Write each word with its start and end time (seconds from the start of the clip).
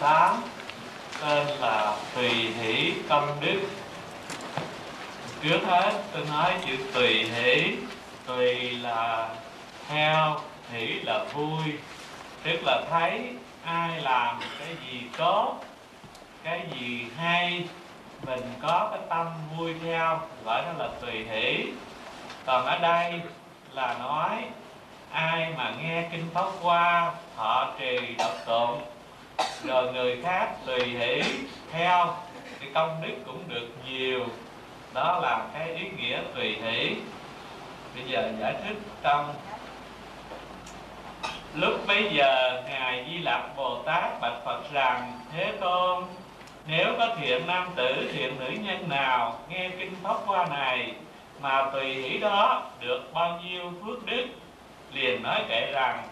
18 0.00 0.42
tên 1.20 1.46
là 1.60 1.96
tùy 2.14 2.28
hỷ 2.28 2.92
công 3.08 3.36
đức. 3.40 3.60
Trước 5.42 5.60
hết, 5.66 5.92
tôi 6.12 6.24
nói 6.30 6.54
chữ 6.66 6.76
tùy 6.94 7.24
hỷ. 7.24 7.76
Tùy 8.26 8.70
là 8.70 9.28
theo 9.88 10.40
hỷ 10.72 10.86
là 10.86 11.24
vui. 11.34 11.62
Tức 12.42 12.60
là 12.64 12.82
thấy 12.90 13.30
ai 13.64 14.00
làm 14.00 14.40
cái 14.58 14.76
gì 14.86 15.00
tốt, 15.16 15.54
cái 16.44 16.62
gì 16.78 17.06
hay, 17.16 17.64
mình 18.26 18.52
có 18.62 18.88
cái 18.90 19.00
tâm 19.08 19.26
vui 19.56 19.74
theo. 19.84 20.20
Gọi 20.44 20.62
nó 20.62 20.84
là 20.84 20.90
tùy 21.00 21.26
hỷ. 21.30 21.64
Còn 22.46 22.66
ở 22.66 22.78
đây 22.78 23.20
là 23.72 23.96
nói, 23.98 24.44
ai 25.12 25.54
mà 25.56 25.72
nghe 25.82 26.08
kinh 26.12 26.30
pháp 26.34 26.46
qua 26.62 27.12
họ 27.36 27.72
trì 27.78 28.14
đọc 28.18 28.32
tụng 28.46 28.82
rồi 29.64 29.92
người 29.92 30.22
khác 30.22 30.48
tùy 30.66 30.84
hỷ, 30.84 31.22
theo 31.72 32.16
thì 32.60 32.66
công 32.74 33.02
đức 33.02 33.14
cũng 33.26 33.42
được 33.48 33.68
nhiều. 33.88 34.26
Đó 34.94 35.18
là 35.22 35.46
cái 35.54 35.74
ý 35.74 35.90
nghĩa 35.96 36.20
tùy 36.34 36.56
hỷ. 36.62 36.94
Bây 37.94 38.04
giờ 38.06 38.32
giải 38.40 38.54
thích 38.64 38.76
trong 39.02 39.34
lúc 41.54 41.86
bấy 41.86 42.08
giờ, 42.12 42.62
ngài 42.68 43.06
di 43.08 43.18
lặc 43.18 43.42
bồ 43.56 43.82
tát 43.82 44.20
bạch 44.20 44.44
phật 44.44 44.72
rằng, 44.72 45.20
thế 45.32 45.52
tôn, 45.60 46.04
nếu 46.66 46.86
có 46.98 47.14
thiện 47.20 47.46
nam 47.46 47.68
tử, 47.76 48.10
thiện 48.12 48.40
nữ 48.40 48.50
nhân 48.60 48.88
nào 48.88 49.38
nghe 49.48 49.70
kinh 49.78 49.94
pháp 50.02 50.16
hoa 50.26 50.46
này 50.46 50.92
mà 51.40 51.70
tùy 51.72 51.94
hỷ 51.94 52.18
đó 52.18 52.62
được 52.80 53.14
bao 53.14 53.40
nhiêu 53.44 53.72
phước 53.84 54.06
đức, 54.06 54.26
liền 54.92 55.22
nói 55.22 55.40
kể 55.48 55.70
rằng 55.72 56.02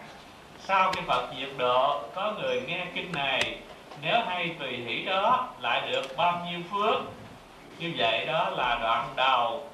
sau 0.68 0.92
khi 0.92 1.00
Phật 1.06 1.28
diệt 1.40 1.48
độ, 1.58 2.00
có 2.14 2.32
người 2.40 2.62
nghe 2.66 2.86
kinh 2.94 3.12
này, 3.12 3.58
nếu 4.02 4.20
hay 4.26 4.56
tùy 4.58 4.76
hỷ 4.76 5.04
đó, 5.04 5.48
lại 5.60 5.90
được 5.90 6.16
bao 6.16 6.46
nhiêu 6.46 6.60
phước? 6.70 7.00
Như 7.78 7.92
vậy 7.96 8.26
đó 8.26 8.50
là 8.50 8.78
đoạn 8.82 9.08
đầu. 9.16 9.68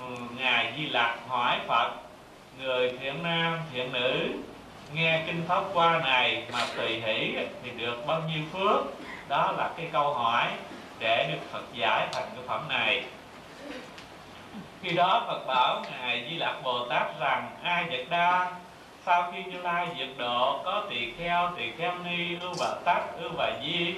Ừ, 0.00 0.14
ngài 0.38 0.72
di 0.76 0.86
lặc 0.86 1.18
hỏi 1.28 1.58
phật, 1.68 1.90
người 2.58 2.92
thiện 3.00 3.22
nam, 3.22 3.58
thiện 3.72 3.92
nữ, 3.92 4.28
nghe 4.94 5.22
kinh 5.26 5.44
pháp 5.48 5.62
qua 5.72 6.00
này 6.04 6.44
mà 6.52 6.66
tùy 6.76 7.00
hỷ 7.00 7.34
thì 7.62 7.70
được 7.70 8.06
bao 8.06 8.22
nhiêu 8.28 8.42
phước? 8.52 8.80
Đó 9.28 9.52
là 9.58 9.70
cái 9.76 9.88
câu 9.92 10.14
hỏi 10.14 10.46
để 10.98 11.28
được 11.32 11.52
phật 11.52 11.64
giải 11.74 12.06
thành 12.12 12.28
cái 12.34 12.44
phẩm 12.46 12.68
này. 12.68 13.04
Khi 14.82 14.90
đó 14.90 15.24
phật 15.26 15.46
bảo 15.46 15.84
ngài 15.90 16.26
di 16.30 16.36
lặc 16.36 16.54
bồ 16.62 16.86
tát 16.88 17.20
rằng, 17.20 17.50
ai 17.62 17.84
vật 17.84 18.04
đa 18.10 18.50
sau 19.06 19.32
khi 19.32 19.44
như 19.44 19.58
lai 19.58 19.86
diệt 19.98 20.08
độ, 20.18 20.60
có 20.64 20.84
tỳ 20.90 21.12
kheo 21.18 21.50
tỳ 21.56 21.72
kheo 21.78 21.92
ni, 22.04 22.36
ưu 22.40 22.52
bà 22.60 22.68
tát 22.84 23.02
ưu 23.20 23.30
bà 23.36 23.50
di, 23.62 23.94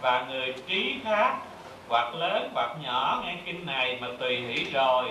và 0.00 0.24
người 0.28 0.54
trí 0.66 1.00
khác, 1.04 1.36
hoặc 1.88 2.14
lớn 2.14 2.50
hoặc 2.54 2.70
nhỏ, 2.82 3.22
nghe 3.24 3.34
kinh 3.46 3.66
này 3.66 3.98
mà 4.00 4.08
tùy 4.20 4.36
hỷ 4.36 4.64
rồi. 4.64 5.04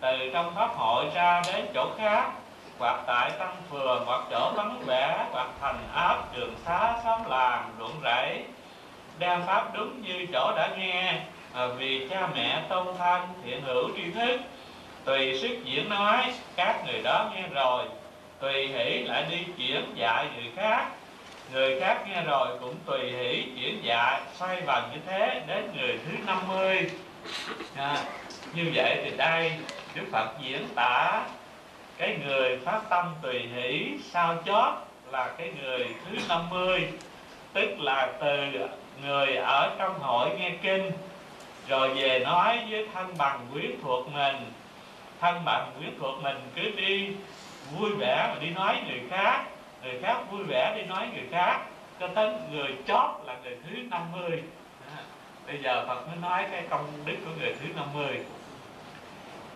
Từ 0.00 0.30
trong 0.32 0.54
pháp 0.54 0.70
hội 0.76 1.04
ra 1.14 1.42
đến 1.46 1.66
chỗ 1.74 1.90
khác, 1.98 2.30
hoặc 2.78 3.00
tại 3.06 3.30
tăng 3.38 3.56
phường, 3.70 4.02
hoặc 4.06 4.24
chỗ 4.30 4.52
vắng 4.56 4.82
vẻ, 4.86 5.26
hoặc 5.32 5.48
thành 5.60 5.88
áp 5.94 6.36
đường 6.36 6.54
xá, 6.64 6.94
xóm 7.04 7.20
làng, 7.30 7.70
ruộng 7.78 8.00
rẫy, 8.04 8.44
đem 9.18 9.42
pháp 9.46 9.74
đúng 9.74 10.02
như 10.02 10.26
chỗ 10.32 10.52
đã 10.56 10.68
nghe. 10.78 11.20
Mà 11.54 11.66
vì 11.66 12.08
cha 12.10 12.28
mẹ 12.34 12.62
tôn 12.68 12.86
thanh 12.98 13.28
thiện 13.44 13.62
hữu 13.62 13.90
tri 13.96 14.10
thức, 14.10 14.40
tùy 15.04 15.38
sức 15.42 15.64
diễn 15.64 15.88
nói, 15.88 16.32
các 16.56 16.84
người 16.86 17.02
đó 17.02 17.30
nghe 17.34 17.42
rồi 17.54 17.84
tùy 18.40 18.68
hỷ 18.68 19.02
lại 19.02 19.24
đi 19.30 19.36
chuyển 19.56 19.92
dạy 19.94 20.26
người 20.34 20.52
khác. 20.56 20.86
Người 21.52 21.80
khác 21.80 22.04
nghe 22.08 22.22
rồi 22.22 22.48
cũng 22.60 22.74
tùy 22.86 23.10
hỷ 23.10 23.44
chuyển 23.56 23.84
dạy 23.84 24.20
xoay 24.34 24.60
vần 24.60 24.90
như 24.92 25.00
thế 25.06 25.42
đến 25.46 25.70
người 25.76 25.98
thứ 26.04 26.12
50 26.26 26.90
à, 27.76 28.04
như 28.54 28.70
vậy 28.74 29.00
thì 29.04 29.10
đây 29.16 29.52
Đức 29.94 30.04
Phật 30.12 30.28
diễn 30.42 30.68
tả 30.74 31.22
cái 31.98 32.18
người 32.26 32.58
phát 32.64 32.80
tâm 32.90 33.14
tùy 33.22 33.40
hỷ 33.54 33.90
sao 34.10 34.36
chót 34.46 34.74
là 35.12 35.34
cái 35.38 35.52
người 35.62 35.86
thứ 36.04 36.16
50 36.28 36.88
tức 37.52 37.80
là 37.80 38.12
từ 38.20 38.36
người 39.02 39.36
ở 39.36 39.74
trong 39.78 39.98
hội 39.98 40.30
nghe 40.38 40.50
kinh 40.62 40.90
rồi 41.68 41.88
về 41.94 42.18
nói 42.18 42.58
với 42.70 42.88
thân 42.94 43.14
bằng 43.18 43.46
quyến 43.52 43.70
thuộc 43.82 44.12
mình. 44.12 44.36
Thân 45.20 45.44
bằng 45.44 45.72
quyến 45.78 45.98
thuộc 46.00 46.22
mình 46.22 46.36
cứ 46.54 46.62
đi 46.76 47.08
vui 47.78 47.90
vẻ 47.90 48.28
mà 48.28 48.40
đi 48.40 48.50
nói 48.50 48.80
người 48.86 49.02
khác 49.10 49.44
người 49.82 50.00
khác 50.02 50.16
vui 50.30 50.44
vẻ 50.44 50.74
đi 50.76 50.82
nói 50.82 51.08
người 51.14 51.28
khác 51.30 51.60
cho 52.00 52.08
tới 52.08 52.34
người 52.50 52.76
chót 52.86 53.10
là 53.26 53.36
người 53.42 53.56
thứ 53.64 53.76
50 53.90 54.42
à, 54.96 55.02
bây 55.46 55.58
giờ 55.62 55.84
Phật 55.88 56.06
mới 56.08 56.16
nói 56.16 56.46
cái 56.50 56.62
công 56.70 56.86
đức 57.04 57.16
của 57.24 57.30
người 57.40 57.54
thứ 57.60 57.66
50 57.76 58.24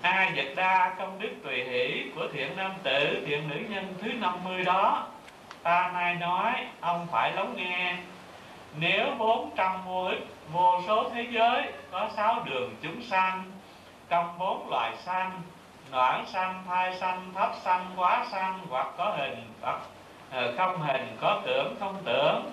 ai 0.04 0.32
vật 0.36 0.52
đa 0.56 0.94
công 0.98 1.18
đức 1.18 1.30
tùy 1.44 1.64
hỷ 1.64 2.10
của 2.14 2.28
thiện 2.32 2.56
nam 2.56 2.72
tử 2.82 3.24
thiện 3.26 3.48
nữ 3.48 3.56
nhân 3.68 3.94
thứ 4.02 4.12
50 4.12 4.64
đó. 4.64 5.06
Ta 5.62 5.90
nay 5.94 6.14
nói 6.14 6.52
ông 6.80 7.06
phải 7.12 7.32
lắng 7.32 7.54
nghe. 7.56 7.96
Nếu 8.78 9.06
bốn 9.18 9.50
trăm 9.56 9.86
vô 9.86 10.04
ích 10.04 10.26
vô 10.52 10.80
số 10.86 11.10
thế 11.14 11.26
giới 11.30 11.72
có 11.90 12.08
sáu 12.16 12.42
đường 12.44 12.74
chúng 12.82 13.02
sanh 13.02 13.44
trong 14.08 14.38
bốn 14.38 14.70
loài 14.70 14.92
sanh 15.04 15.42
noãn 15.90 16.26
sanh, 16.26 16.62
thai 16.68 16.96
sanh, 16.96 17.32
thấp 17.34 17.50
sanh, 17.62 17.86
quá 17.96 18.26
sanh, 18.30 18.60
hoặc 18.70 18.86
có 18.98 19.14
hình 19.18 19.52
hoặc 19.62 19.80
ờ, 20.30 20.54
không 20.58 20.80
hình 20.80 21.16
có 21.20 21.40
tưởng, 21.44 21.76
không 21.80 21.96
tưởng. 22.04 22.50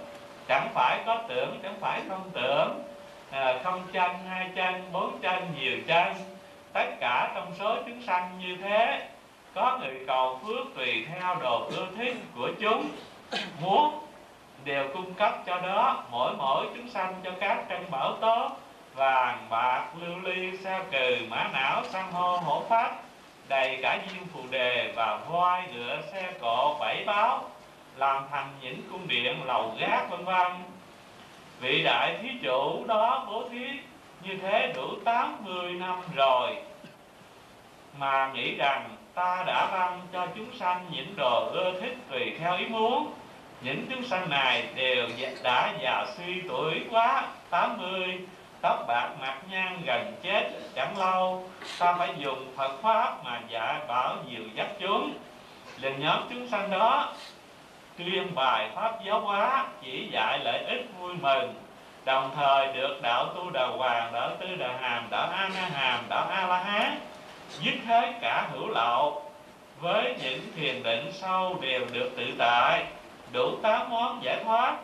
Chẳng 0.47 0.69
phải 0.73 1.03
có 1.05 1.17
tưởng, 1.27 1.59
chẳng 1.63 1.75
phải 1.79 2.01
không 2.09 2.29
tưởng. 2.33 2.83
Ờ, 3.31 3.59
không 3.63 3.83
chân 3.93 4.11
hai 4.29 4.49
chân 4.55 4.89
bốn 4.91 5.19
chân 5.21 5.53
nhiều 5.59 5.77
chân 5.87 6.13
tất 6.73 6.85
cả 6.99 7.31
trong 7.35 7.53
số 7.59 7.75
chúng 7.85 8.01
sanh 8.01 8.39
như 8.39 8.57
thế, 8.61 9.09
có 9.55 9.77
người 9.81 10.03
cầu 10.07 10.39
phước 10.43 10.75
tùy 10.75 11.05
theo 11.09 11.35
đồ 11.35 11.67
ưa 11.69 11.87
thích 11.97 12.17
của 12.35 12.49
chúng. 12.59 12.89
Muốn 13.61 14.07
đều 14.63 14.87
cung 14.93 15.13
cấp 15.13 15.33
cho 15.45 15.61
đó, 15.61 16.03
mỗi 16.11 16.33
mỗi 16.37 16.65
chúng 16.75 16.89
sanh 16.89 17.15
cho 17.23 17.31
các 17.39 17.57
trân 17.69 17.91
bảo 17.91 18.13
tốt. 18.21 18.51
Vàng, 18.95 19.47
bạc, 19.49 19.85
lưu 20.01 20.19
ly, 20.23 20.57
sa 20.57 20.79
cừ, 20.91 21.17
mã 21.29 21.49
não, 21.53 21.83
san 21.83 22.11
hô, 22.11 22.37
hổ 22.37 22.63
pháp 22.69 22.91
đầy 23.51 23.79
cả 23.81 23.99
viên 24.07 24.27
phù 24.33 24.39
đề 24.49 24.91
và 24.95 25.17
voi 25.29 25.61
ngựa, 25.73 26.01
xe 26.13 26.33
cộ, 26.41 26.77
bảy 26.79 27.03
báo, 27.05 27.49
làm 27.95 28.23
thành 28.31 28.47
những 28.61 28.81
cung 28.91 29.07
điện, 29.07 29.43
lầu 29.45 29.75
gác, 29.79 30.09
vân 30.09 30.25
vân. 30.25 30.51
Vị 31.59 31.83
đại 31.83 32.17
thí 32.21 32.29
chủ 32.43 32.85
đó 32.87 33.25
bố 33.27 33.49
thí, 33.49 33.67
như 34.23 34.37
thế 34.41 34.73
đủ 34.75 34.87
80 35.05 35.71
năm 35.71 36.01
rồi. 36.15 36.55
Mà 37.97 38.31
nghĩ 38.33 38.55
rằng 38.55 38.89
ta 39.13 39.43
đã 39.47 39.67
ban 39.71 40.01
cho 40.13 40.27
chúng 40.35 40.57
sanh 40.59 40.85
những 40.91 41.15
đồ 41.15 41.49
ưa 41.51 41.73
thích 41.81 41.97
tùy 42.09 42.35
theo 42.39 42.57
ý 42.57 42.65
muốn. 42.65 43.13
Những 43.61 43.85
chúng 43.89 44.03
sanh 44.03 44.29
này 44.29 44.63
đều 44.75 45.07
đã 45.43 45.73
già 45.81 46.05
suy 46.17 46.41
tuổi 46.49 46.81
quá 46.91 47.27
80 47.49 48.19
tóc 48.61 48.85
bạc 48.87 49.09
mặt 49.21 49.37
nhăn 49.49 49.81
gần 49.85 50.15
chết, 50.23 50.49
chẳng 50.75 50.97
lâu 50.97 51.49
ta 51.79 51.93
phải 51.93 52.09
dùng 52.17 52.53
Phật 52.57 52.71
pháp 52.81 53.23
mà 53.23 53.41
dạy 53.49 53.75
bảo 53.87 54.15
nhiều 54.29 54.43
dắt 54.55 54.67
chúng? 54.79 55.13
Liền 55.79 55.99
nhóm 55.99 56.19
chúng 56.29 56.47
sanh 56.47 56.69
đó 56.69 57.13
tuyên 57.97 58.35
bài 58.35 58.69
pháp 58.75 59.03
giáo 59.05 59.19
hóa, 59.19 59.65
chỉ 59.83 60.07
dạy 60.11 60.39
lợi 60.39 60.63
ích 60.63 60.85
vui 60.99 61.13
mừng. 61.13 61.53
Đồng 62.05 62.31
thời 62.35 62.73
được 62.73 62.99
đạo 63.01 63.25
tu 63.35 63.49
đà 63.49 63.65
hoàng, 63.65 64.13
đạo 64.13 64.29
tư 64.39 64.55
đà 64.55 64.77
hàm, 64.81 65.07
đạo 65.09 65.29
a 65.31 65.49
na 65.55 65.69
hàm, 65.73 66.03
đạo 66.09 66.27
a 66.29 66.47
la 66.47 66.63
hán, 66.63 66.99
dứt 67.59 67.75
hết 67.87 68.13
cả 68.21 68.47
hữu 68.51 68.67
lậu. 68.67 69.31
Với 69.79 70.15
những 70.21 70.39
thiền 70.55 70.83
định 70.83 71.11
sâu 71.13 71.57
đều 71.61 71.81
được 71.93 72.11
tự 72.17 72.25
tại, 72.37 72.85
đủ 73.31 73.55
tám 73.63 73.89
món 73.89 74.23
giải 74.23 74.43
thoát. 74.43 74.77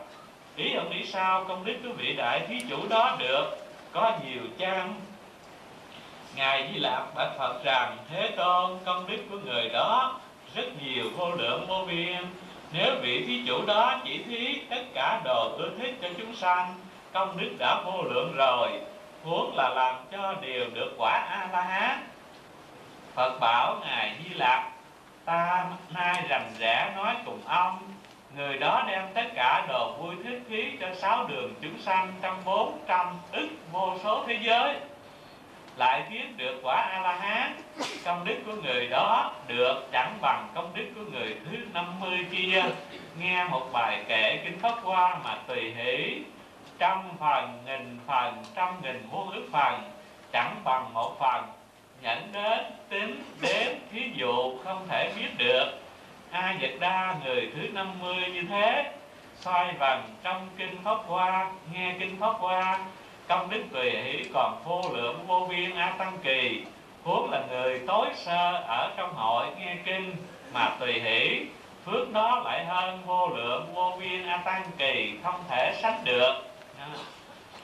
Ý 0.56 0.74
ông 0.74 0.90
nghĩ 0.90 1.06
sao? 1.06 1.44
Công 1.48 1.64
đức 1.64 1.76
của 1.84 1.92
vị 1.92 2.14
đại 2.16 2.40
thí 2.48 2.60
chủ 2.70 2.76
đó 2.90 3.16
được 3.18 3.67
có 4.00 4.12
nhiều 4.24 4.42
chăng? 4.58 4.94
Ngài 6.34 6.70
di 6.72 6.78
lạc 6.78 7.06
bạch 7.14 7.32
phật 7.38 7.64
rằng, 7.64 7.96
thế 8.10 8.30
tôn, 8.36 8.78
công 8.84 9.06
đức 9.06 9.18
của 9.30 9.38
người 9.44 9.68
đó 9.68 10.20
rất 10.54 10.64
nhiều 10.82 11.04
vô 11.16 11.30
lượng 11.30 11.66
vô 11.68 11.84
biên. 11.88 12.24
Nếu 12.72 12.94
vị 13.02 13.24
thí 13.26 13.42
chủ 13.46 13.66
đó 13.66 14.00
chỉ 14.04 14.22
thí 14.22 14.60
tất 14.70 14.82
cả 14.94 15.20
đồ 15.24 15.56
ưa 15.56 15.70
thích 15.78 15.98
cho 16.02 16.08
chúng 16.18 16.34
sanh, 16.34 16.74
công 17.12 17.38
đức 17.38 17.50
đã 17.58 17.82
vô 17.84 18.02
lượng 18.02 18.34
rồi, 18.36 18.68
huống 19.24 19.56
là 19.56 19.68
làm 19.68 19.94
cho 20.12 20.34
đều 20.40 20.64
được 20.74 20.94
quả 20.98 21.26
a 21.30 21.48
la 21.52 21.62
hán 21.62 21.98
phật 23.14 23.38
bảo 23.40 23.80
ngài 23.80 24.16
di 24.24 24.34
lạc 24.34 24.70
ta 25.24 25.64
nay 25.90 26.24
rành 26.28 26.52
rẽ 26.58 26.92
nói 26.96 27.14
cùng 27.24 27.40
ông 27.46 27.78
người 28.36 28.58
đó 28.58 28.84
đem 28.88 29.02
tất 29.14 29.26
cả 29.34 29.66
đồ 29.68 29.92
vui 29.92 30.14
thích 30.24 30.42
khí 30.48 30.72
cho 30.80 30.94
sáu 30.94 31.26
đường 31.26 31.54
chúng 31.62 31.78
sanh 31.78 32.12
trong 32.22 32.36
bốn 32.44 32.78
trăm 32.86 33.06
ức 33.32 33.48
vô 33.72 33.94
số 34.04 34.24
thế 34.26 34.38
giới. 34.42 34.76
Lại 35.76 36.02
kiếm 36.10 36.34
được 36.36 36.60
quả 36.62 36.76
a 36.76 37.00
la 37.00 37.16
hán 37.16 37.56
công 38.04 38.24
đức 38.24 38.36
của 38.46 38.52
người 38.52 38.88
đó 38.88 39.32
được 39.46 39.88
chẳng 39.92 40.18
bằng 40.20 40.48
công 40.54 40.70
đức 40.74 40.86
của 40.94 41.10
người 41.12 41.36
thứ 41.44 41.56
50 41.74 42.26
kia. 42.32 42.62
Nghe 43.20 43.44
một 43.44 43.66
bài 43.72 44.04
kệ 44.08 44.40
kinh 44.44 44.58
pháp 44.58 44.74
hoa 44.82 45.18
mà 45.24 45.38
tùy 45.46 45.74
hỷ, 45.76 46.22
trăm 46.78 47.02
phần, 47.20 47.62
nghìn 47.66 47.98
phần, 48.06 48.44
trăm 48.54 48.68
nghìn 48.82 49.08
muôn 49.10 49.30
ức 49.30 49.48
phần, 49.52 49.90
chẳng 50.32 50.56
bằng 50.64 50.94
một 50.94 51.16
phần, 51.18 51.44
nhẫn 52.02 52.32
đến 52.32 52.64
tính 52.88 53.24
đến 53.40 53.78
thí 53.92 54.10
dụ 54.14 54.58
không 54.64 54.86
thể 54.88 55.12
biết 55.16 55.38
được 55.38 55.87
a 56.30 56.56
nhật 56.60 56.70
đa 56.80 57.14
người 57.24 57.50
thứ 57.54 57.68
50 57.72 58.14
như 58.32 58.42
thế. 58.48 58.92
Soi 59.40 59.72
vần 59.78 60.02
trong 60.22 60.48
kinh 60.56 60.76
pháp 60.84 60.98
hoa, 61.06 61.50
nghe 61.72 61.94
kinh 62.00 62.16
pháp 62.20 62.32
hoa. 62.38 62.78
Công 63.28 63.50
đức 63.50 63.62
tùy 63.72 63.90
hỷ 63.90 64.24
còn 64.34 64.62
vô 64.64 64.82
lượng 64.92 65.26
vô 65.26 65.46
biên 65.50 65.76
a 65.76 65.94
tăng 65.98 66.18
kỳ. 66.22 66.64
Huống 67.04 67.30
là 67.30 67.42
người 67.50 67.80
tối 67.86 68.06
sơ 68.14 68.62
ở 68.66 68.92
trong 68.96 69.14
hội 69.14 69.46
nghe 69.58 69.76
kinh 69.84 70.16
mà 70.52 70.76
tùy 70.80 71.00
hỷ. 71.00 71.46
Phước 71.84 72.12
đó 72.12 72.42
lại 72.44 72.64
hơn 72.64 73.02
vô 73.06 73.28
lượng 73.28 73.74
vô 73.74 73.96
biên 74.00 74.26
a 74.26 74.36
tăng 74.36 74.64
kỳ, 74.78 75.18
không 75.24 75.44
thể 75.50 75.78
sánh 75.82 76.04
được. 76.04 76.34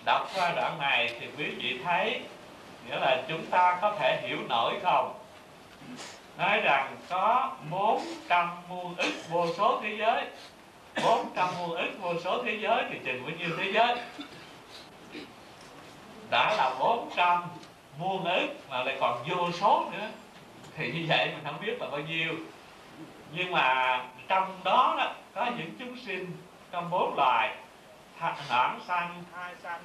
Đọc 0.04 0.28
qua 0.34 0.52
đoạn 0.56 0.78
này 0.78 1.10
thì 1.20 1.26
quý 1.38 1.44
vị 1.44 1.80
thấy, 1.84 2.20
nghĩa 2.86 2.96
là 2.96 3.22
chúng 3.28 3.46
ta 3.46 3.78
có 3.82 3.94
thể 3.98 4.22
hiểu 4.22 4.38
nổi 4.48 4.74
không? 4.82 5.14
Nói 6.38 6.60
rằng 6.60 6.96
có 7.10 7.52
400 7.70 8.48
muôn 8.68 8.94
ức 8.96 9.12
vô 9.30 9.46
số 9.56 9.80
thế 9.82 9.96
giới. 9.98 10.24
400 11.04 11.48
muôn 11.58 11.76
ức 11.76 11.90
vô 12.00 12.12
số 12.24 12.42
thế 12.44 12.58
giới 12.60 12.84
thì 12.90 12.98
chừng 13.04 13.22
bao 13.22 13.32
nhiêu 13.38 13.48
thế 13.58 13.72
giới. 13.72 13.96
Đã 16.30 16.54
là 16.56 16.74
400 16.78 17.42
muôn 17.98 18.24
ức 18.24 18.48
mà 18.70 18.84
lại 18.84 18.96
còn 19.00 19.24
vô 19.28 19.50
số 19.52 19.90
nữa. 19.92 20.08
Thì 20.76 20.92
như 20.92 21.04
vậy 21.08 21.26
mình 21.26 21.44
không 21.44 21.60
biết 21.60 21.80
là 21.80 21.86
bao 21.90 22.00
nhiêu. 22.00 22.34
Nhưng 23.32 23.52
mà 23.52 24.00
trong 24.28 24.60
đó, 24.64 24.94
đó 24.98 25.14
có 25.34 25.50
những 25.58 25.70
chúng 25.78 25.96
sinh 26.06 26.36
trong 26.70 26.90
bốn 26.90 27.14
loài 27.16 27.56
noãn 28.20 28.80
sanh 28.88 29.24
thai 29.34 29.54
sanh 29.62 29.84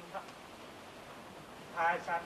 thai 1.76 1.98
sanh 2.06 2.22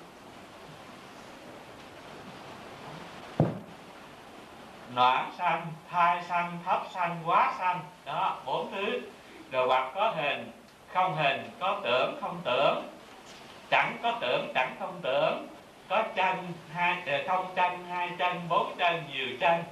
noãn 4.94 5.30
sanh 5.38 5.66
thai 5.90 6.22
sanh 6.28 6.58
thấp 6.64 6.82
sanh 6.90 7.22
quá 7.26 7.54
sanh 7.58 7.80
đó 8.04 8.36
bốn 8.46 8.72
thứ. 8.72 9.00
Rồi 9.50 9.66
hoặc 9.66 9.92
có 9.94 10.10
hình 10.16 10.50
không 10.92 11.16
hình 11.16 11.50
có 11.60 11.80
tưởng 11.82 12.18
không 12.20 12.40
tưởng. 12.44 12.88
Chẳng 13.70 13.96
có 14.02 14.18
tưởng 14.20 14.52
chẳng 14.54 14.76
không 14.78 15.00
tưởng. 15.02 15.46
Có 15.88 16.02
chân 16.14 16.36
hai 16.72 17.02
ờ, 17.06 17.22
không 17.28 17.46
chân 17.54 17.84
hai 17.88 18.10
chân 18.18 18.40
bốn 18.48 18.74
chân 18.78 19.04
nhiều 19.12 19.28
chân 19.40 19.62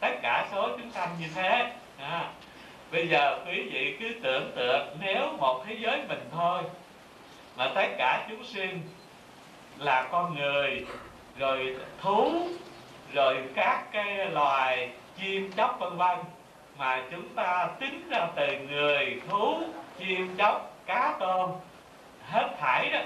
tất 0.00 0.12
cả 0.22 0.48
số 0.52 0.68
chúng 0.68 0.90
sanh 0.90 1.08
như 1.20 1.26
thế. 1.34 1.72
À, 1.98 2.30
bây 2.92 3.08
giờ 3.08 3.38
quý 3.46 3.68
vị 3.72 3.96
cứ 4.00 4.14
tưởng 4.22 4.52
tượng 4.56 4.96
nếu 5.00 5.32
một 5.38 5.64
thế 5.66 5.76
giới 5.80 6.04
mình 6.08 6.28
thôi 6.32 6.62
mà 7.56 7.68
tất 7.74 7.88
cả 7.98 8.26
chúng 8.30 8.44
sinh 8.44 8.80
là 9.78 10.08
con 10.10 10.34
người 10.34 10.86
rồi 11.38 11.76
thú 12.00 12.48
rồi 13.12 13.42
các 13.54 13.84
cái 13.92 14.26
loài 14.30 14.90
chim 15.20 15.52
chóc 15.56 15.76
vân 15.80 15.96
vân, 15.96 16.18
mà 16.78 17.02
chúng 17.10 17.28
ta 17.28 17.68
tính 17.80 18.08
ra 18.10 18.26
từ 18.34 18.46
người 18.70 19.20
thú, 19.28 19.62
chim 19.98 20.36
chóc, 20.38 20.74
cá 20.86 21.16
tôm, 21.20 21.50
hết 22.30 22.48
thảy 22.60 22.90
đó 22.90 23.00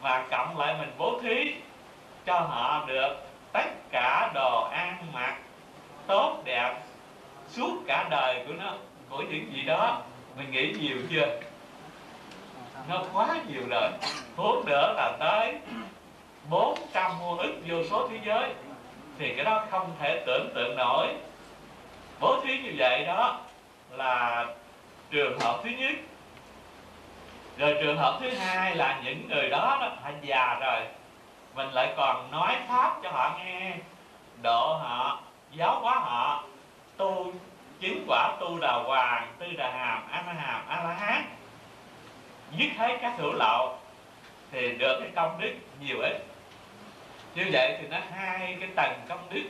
và 0.00 0.24
cộng 0.30 0.58
lại 0.58 0.74
mình 0.78 0.90
bố 0.98 1.20
thí 1.22 1.54
cho 2.26 2.40
họ 2.40 2.84
được 2.86 3.16
tất 3.52 3.68
cả 3.90 4.30
đồ 4.34 4.64
ăn 4.64 4.96
mặc 5.12 5.34
tốt 6.06 6.42
đẹp 6.44 6.74
suốt 7.48 7.76
cả 7.86 8.06
đời 8.10 8.44
của 8.46 8.52
nó. 8.52 8.74
Của 9.10 9.22
những 9.30 9.52
gì 9.54 9.62
đó, 9.62 10.02
mình 10.36 10.50
nghĩ 10.50 10.74
nhiều 10.80 10.96
chưa? 11.10 11.40
Nó 12.88 13.02
quá 13.12 13.28
nhiều 13.48 13.62
rồi 13.70 13.90
huống 14.36 14.64
nữa 14.66 14.94
là 14.96 15.16
tới 15.20 15.54
400 16.50 17.18
muôn 17.20 17.38
ức 17.38 17.54
vô 17.66 17.76
số 17.90 18.08
thế 18.08 18.18
giới 18.24 18.48
thì 19.18 19.34
cái 19.34 19.44
đó 19.44 19.64
không 19.70 19.92
thể 20.00 20.22
tưởng 20.26 20.50
tượng 20.54 20.76
nổi. 20.76 21.08
Bố 22.20 22.40
thí 22.44 22.58
như 22.58 22.74
vậy 22.76 23.04
đó 23.04 23.40
là 23.90 24.46
trường 25.10 25.40
hợp 25.40 25.60
thứ 25.64 25.70
nhất. 25.70 25.94
Rồi 27.58 27.76
trường 27.80 27.96
hợp 27.96 28.18
thứ 28.20 28.30
hai 28.30 28.76
là 28.76 29.00
những 29.04 29.28
người 29.28 29.50
đó, 29.50 29.78
đó 29.80 29.90
họ 30.02 30.10
già 30.22 30.58
rồi. 30.60 30.80
Mình 31.54 31.68
lại 31.68 31.94
còn 31.96 32.30
nói 32.30 32.56
pháp 32.68 32.96
cho 33.02 33.10
họ 33.10 33.38
nghe. 33.38 33.76
Độ 34.42 34.74
họ 34.74 35.20
giáo 35.52 35.80
hóa 35.80 35.94
họ. 35.94 36.44
Tu 36.96 37.32
chứng 37.82 38.04
quả 38.08 38.36
tu 38.40 38.58
đà 38.58 38.72
hoàng 38.72 39.32
tư 39.38 39.46
đà 39.56 39.70
hàm 39.70 40.02
a 40.10 40.22
la 40.26 40.32
hàm 40.32 40.68
a 40.68 40.82
la 40.82 40.94
hán 40.94 41.24
dứt 42.56 42.68
hết 42.76 42.98
các 43.02 43.14
hữu 43.18 43.32
lậu 43.32 43.78
thì 44.52 44.72
được 44.72 44.98
cái 45.00 45.10
công 45.14 45.40
đức 45.40 45.52
nhiều 45.80 45.96
ít 46.00 46.31
như 47.34 47.44
vậy 47.52 47.76
thì 47.80 47.88
nó 47.88 47.98
hai 48.10 48.56
cái 48.60 48.68
tầng 48.76 49.00
công 49.08 49.26
đức. 49.30 49.44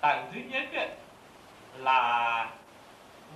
Tầng 0.00 0.30
thứ 0.34 0.40
nhất 0.48 0.62
ấy, 0.74 0.88
là 1.76 2.48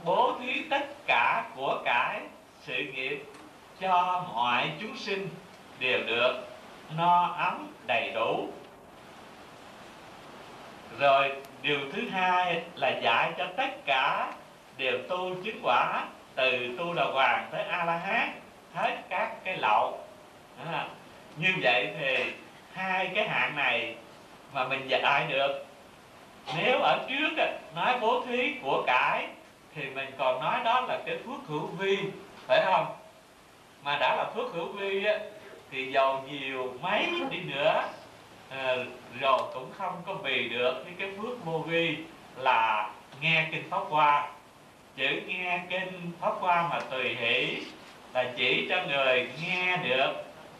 bố 0.04 0.36
thí 0.40 0.62
tất 0.70 0.86
cả 1.06 1.44
của 1.56 1.82
cải 1.84 2.20
sự 2.60 2.76
nghiệp 2.76 3.24
cho 3.80 4.24
mọi 4.34 4.70
chúng 4.80 4.96
sinh 4.96 5.28
đều 5.78 6.02
được 6.06 6.44
no 6.96 7.34
ấm 7.38 7.72
đầy 7.86 8.10
đủ. 8.14 8.48
Rồi 10.98 11.32
điều 11.62 11.78
thứ 11.92 12.08
hai 12.08 12.62
là 12.74 12.88
dạy 12.88 13.32
cho 13.38 13.46
tất 13.56 13.70
cả 13.86 14.32
đều 14.76 14.98
tu 15.08 15.34
chứng 15.44 15.60
quả 15.62 16.04
từ 16.34 16.76
tu 16.78 16.94
đà 16.94 17.04
hoàng 17.04 17.48
tới 17.52 17.62
a 17.62 17.84
la 17.84 17.98
hán 17.98 18.40
hết 18.74 18.96
các 19.08 19.44
cái 19.44 19.56
lậu. 19.56 20.04
À, 20.72 20.86
như 21.36 21.48
vậy 21.62 21.94
thì 21.98 22.32
hai 22.74 23.10
cái 23.14 23.28
hạng 23.28 23.56
này 23.56 23.94
mà 24.52 24.64
mình 24.64 24.88
dạy 24.88 25.26
được? 25.28 25.66
Nếu 26.56 26.78
ở 26.78 27.06
trước 27.08 27.44
nói 27.74 27.98
bố 28.00 28.24
thí 28.26 28.54
của 28.62 28.82
cải, 28.86 29.26
thì 29.74 29.82
mình 29.94 30.10
còn 30.18 30.40
nói 30.40 30.60
đó 30.64 30.80
là 30.80 30.98
cái 31.06 31.16
phước 31.26 31.46
hữu 31.46 31.66
vi, 31.66 31.98
phải 32.46 32.62
không? 32.64 32.86
Mà 33.84 33.98
đã 33.98 34.16
là 34.16 34.24
phước 34.34 34.52
hữu 34.54 34.66
vi 34.66 35.04
thì 35.70 35.92
giàu 35.92 36.24
nhiều 36.30 36.74
mấy 36.82 37.06
đi 37.30 37.38
nữa 37.40 37.82
ờ, 38.50 38.84
rồi 39.20 39.40
cũng 39.54 39.70
không 39.78 40.02
có 40.06 40.14
bì 40.14 40.48
được 40.48 40.74
với 40.84 40.92
cái 40.98 41.10
phước 41.18 41.44
vô 41.44 41.58
vi 41.58 41.96
là 42.36 42.90
nghe 43.20 43.48
kinh 43.52 43.70
pháp 43.70 43.82
hoa. 43.88 44.28
Chữ 44.96 45.20
nghe 45.26 45.60
kinh 45.70 46.12
pháp 46.20 46.32
hoa 46.40 46.68
mà 46.68 46.80
tùy 46.90 47.14
hỷ 47.14 47.56
là 48.14 48.24
chỉ 48.36 48.66
cho 48.68 48.84
người 48.88 49.28
nghe 49.42 49.76
được 49.76 50.12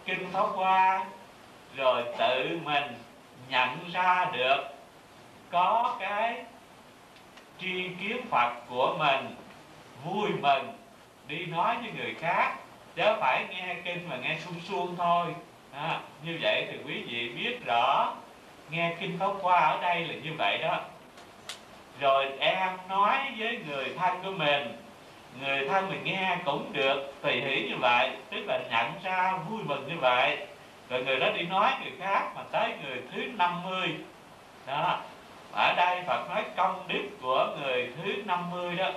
kinh 0.06 0.26
pháp 0.32 0.46
hoa 0.46 1.04
rồi 1.76 2.04
tự 2.18 2.58
mình 2.64 2.84
nhận 3.48 3.90
ra 3.92 4.30
được 4.32 4.64
có 5.50 5.96
cái 6.00 6.44
tri 7.58 7.88
kiến 8.00 8.16
phật 8.30 8.52
của 8.68 8.96
mình 8.98 9.34
vui 10.04 10.28
mừng 10.40 10.72
đi 11.26 11.46
nói 11.46 11.76
với 11.82 11.92
người 11.96 12.14
khác. 12.14 12.56
Chứ 12.96 13.02
phải 13.20 13.44
nghe 13.50 13.76
kinh 13.84 14.08
mà 14.08 14.16
nghe 14.16 14.36
suông 14.44 14.60
suông 14.68 14.96
thôi. 14.96 15.34
À, 15.72 16.00
như 16.24 16.38
vậy 16.42 16.66
thì 16.70 16.78
quý 16.86 17.02
vị 17.02 17.28
biết 17.28 17.64
rõ 17.66 18.14
nghe 18.70 18.96
kinh 19.00 19.18
pháp 19.18 19.30
qua 19.42 19.60
ở 19.60 19.82
đây 19.82 20.04
là 20.04 20.14
như 20.14 20.30
vậy 20.38 20.58
đó. 20.58 20.80
Rồi 22.00 22.32
em 22.38 22.68
nói 22.88 23.18
với 23.38 23.58
người 23.68 23.92
thân 23.98 24.22
của 24.24 24.30
mình 24.30 24.84
người 25.40 25.68
thân 25.68 25.88
mình 25.90 26.04
nghe 26.04 26.36
cũng 26.44 26.72
được 26.72 27.14
tùy 27.22 27.40
hỷ 27.40 27.68
như 27.68 27.76
vậy 27.80 28.10
tức 28.30 28.44
là 28.46 28.60
nhận 28.70 28.92
ra 29.02 29.38
vui 29.48 29.62
mừng 29.64 29.88
như 29.88 29.94
vậy 30.00 30.46
rồi 30.94 31.04
người 31.04 31.16
đó 31.16 31.30
đi 31.30 31.42
nói 31.42 31.72
người 31.82 31.92
khác 31.98 32.32
mà 32.36 32.42
tới 32.52 32.72
người 32.82 33.02
thứ 33.12 33.22
50 33.36 33.94
đó. 34.66 35.00
Ở 35.52 35.74
đây 35.76 36.02
Phật 36.06 36.28
nói 36.28 36.44
công 36.56 36.88
đức 36.88 37.08
của 37.22 37.48
người 37.60 37.92
thứ 37.96 38.22
50 38.24 38.76
đó. 38.76 38.90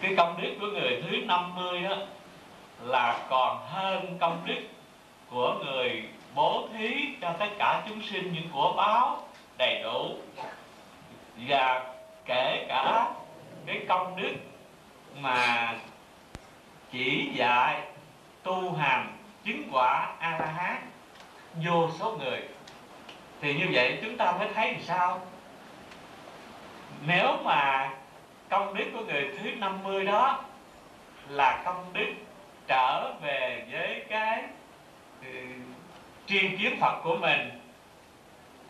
Cái 0.00 0.14
công 0.16 0.42
đức 0.42 0.54
của 0.60 0.66
người 0.66 1.02
thứ 1.02 1.16
50 1.26 1.84
á, 1.84 1.96
là 2.80 3.26
còn 3.30 3.66
hơn 3.66 4.16
công 4.20 4.42
đức 4.44 4.62
của 5.30 5.54
người 5.64 6.04
bố 6.34 6.68
thí 6.72 7.06
cho 7.20 7.32
tất 7.38 7.48
cả 7.58 7.82
chúng 7.88 8.02
sinh 8.02 8.32
những 8.32 8.48
của 8.52 8.72
báo 8.76 9.22
đầy 9.58 9.82
đủ 9.82 10.14
và 11.48 11.94
kể 12.24 12.66
cả 12.68 13.12
cái 13.66 13.80
công 13.88 14.16
đức 14.16 14.34
mà 15.16 15.74
chỉ 16.92 17.30
dạy 17.34 17.80
tu 18.42 18.72
hành 18.72 19.16
chứng 19.44 19.68
quả 19.72 20.12
a 20.18 20.38
la 20.38 20.46
hán 20.46 20.76
vô 21.64 21.90
số 21.98 22.16
người. 22.18 22.40
Thì 23.40 23.54
như 23.54 23.66
vậy 23.72 23.98
chúng 24.02 24.16
ta 24.16 24.32
mới 24.32 24.48
thấy 24.54 24.72
làm 24.72 24.82
sao? 24.82 25.20
Nếu 27.06 27.36
mà 27.44 27.90
công 28.48 28.74
đức 28.74 28.84
của 28.92 29.04
người 29.04 29.30
thứ 29.38 29.50
50 29.56 30.04
đó 30.04 30.44
là 31.28 31.62
công 31.64 31.92
đức 31.92 32.12
trở 32.66 33.12
về 33.22 33.66
với 33.72 34.04
cái 34.08 34.42
ừ, 35.22 35.28
tri 36.26 36.48
kiến 36.48 36.76
Phật 36.80 37.00
của 37.04 37.16
mình, 37.16 37.50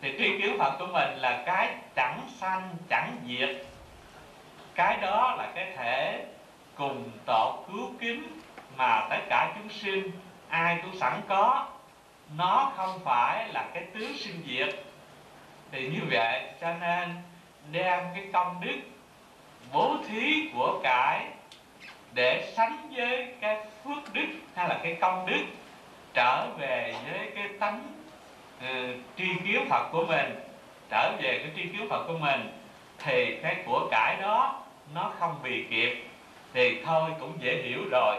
thì 0.01 0.13
tri 0.17 0.41
kiến 0.41 0.55
Phật 0.59 0.75
của 0.79 0.87
mình 0.87 1.17
là 1.17 1.43
cái 1.45 1.75
chẳng 1.95 2.19
sanh, 2.39 2.75
chẳng 2.89 3.17
diệt 3.27 3.65
cái 4.75 4.97
đó 5.01 5.35
là 5.37 5.51
cái 5.55 5.71
thể 5.77 6.25
cùng 6.75 7.11
tột 7.25 7.65
cứu 7.67 7.91
kính 7.99 8.23
mà 8.77 9.07
tất 9.09 9.19
cả 9.29 9.53
chúng 9.55 9.69
sinh 9.69 10.11
ai 10.49 10.77
cũng 10.83 10.99
sẵn 10.99 11.21
có. 11.27 11.67
Nó 12.37 12.71
không 12.75 12.99
phải 13.05 13.47
là 13.53 13.65
cái 13.73 13.83
tướng 13.93 14.17
sinh 14.17 14.43
diệt. 14.47 14.75
Thì 15.71 15.87
như 15.87 15.99
vậy 16.11 16.43
cho 16.61 16.73
nên 16.73 17.15
đem 17.71 17.99
cái 18.15 18.27
công 18.33 18.61
đức 18.61 18.75
bố 19.71 19.97
thí 20.07 20.49
của 20.53 20.79
cải 20.83 21.25
để 22.13 22.53
sánh 22.55 22.89
với 22.95 23.35
cái 23.41 23.65
phước 23.83 24.13
đức 24.13 24.27
hay 24.55 24.69
là 24.69 24.79
cái 24.83 24.97
công 25.01 25.25
đức 25.25 25.43
trở 26.13 26.47
về 26.57 26.95
với 27.11 27.31
cái 27.35 27.47
tánh 27.59 27.81
uh, 28.57 28.95
tri 29.17 29.25
kiến 29.45 29.65
Phật 29.69 29.89
của 29.91 30.05
mình 30.05 30.39
trở 30.89 31.11
về 31.21 31.39
cái 31.43 31.51
tri 31.55 31.61
kiến 31.61 31.87
Phật 31.89 32.03
của 32.07 32.17
mình 32.17 32.51
thì 32.97 33.39
cái 33.43 33.63
của 33.65 33.87
cải 33.91 34.15
đó 34.21 34.62
nó 34.95 35.11
không 35.19 35.35
bị 35.43 35.65
kịp 35.69 36.07
thì 36.53 36.81
thôi 36.85 37.11
cũng 37.19 37.33
dễ 37.39 37.61
hiểu 37.63 37.79
rồi. 37.91 38.17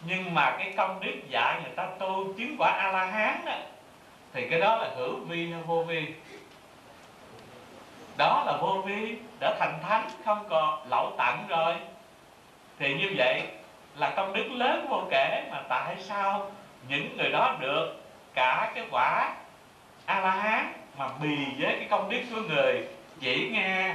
Nhưng 0.00 0.34
mà 0.34 0.56
cái 0.58 0.72
công 0.76 1.00
đức 1.00 1.14
dạy 1.28 1.60
người 1.62 1.72
ta 1.76 1.88
tu 1.98 2.32
chứng 2.38 2.56
quả 2.58 2.70
a 2.70 2.92
la 2.92 3.04
hán 3.04 3.44
đó, 3.46 3.52
thì 4.32 4.48
cái 4.50 4.60
đó 4.60 4.76
là 4.76 4.90
hữu 4.96 5.16
vi 5.16 5.52
hay 5.52 5.62
vô 5.62 5.82
vi? 5.82 6.06
Đó 8.16 8.44
là 8.46 8.56
vô 8.60 8.82
vi 8.86 9.16
đã 9.40 9.54
thành 9.58 9.78
thánh, 9.88 10.08
không 10.24 10.46
còn 10.50 10.88
lậu 10.88 11.12
tặng 11.18 11.44
rồi. 11.48 11.74
Thì 12.78 12.94
như 12.94 13.14
vậy 13.16 13.42
là 13.96 14.10
công 14.10 14.32
đức 14.32 14.48
lớn 14.50 14.86
vô 14.90 15.02
kể 15.10 15.48
mà 15.50 15.62
tại 15.68 15.96
sao 16.00 16.50
những 16.88 17.16
người 17.16 17.30
đó 17.30 17.56
được 17.60 18.02
cả 18.34 18.72
cái 18.74 18.84
quả 18.90 19.34
a 20.06 20.20
la 20.20 20.30
hán 20.30 20.72
mà 20.98 21.08
bì 21.22 21.36
với 21.58 21.76
cái 21.78 21.86
công 21.90 22.10
đức 22.10 22.22
của 22.34 22.40
người 22.40 22.88
chỉ 23.20 23.48
nghe 23.52 23.94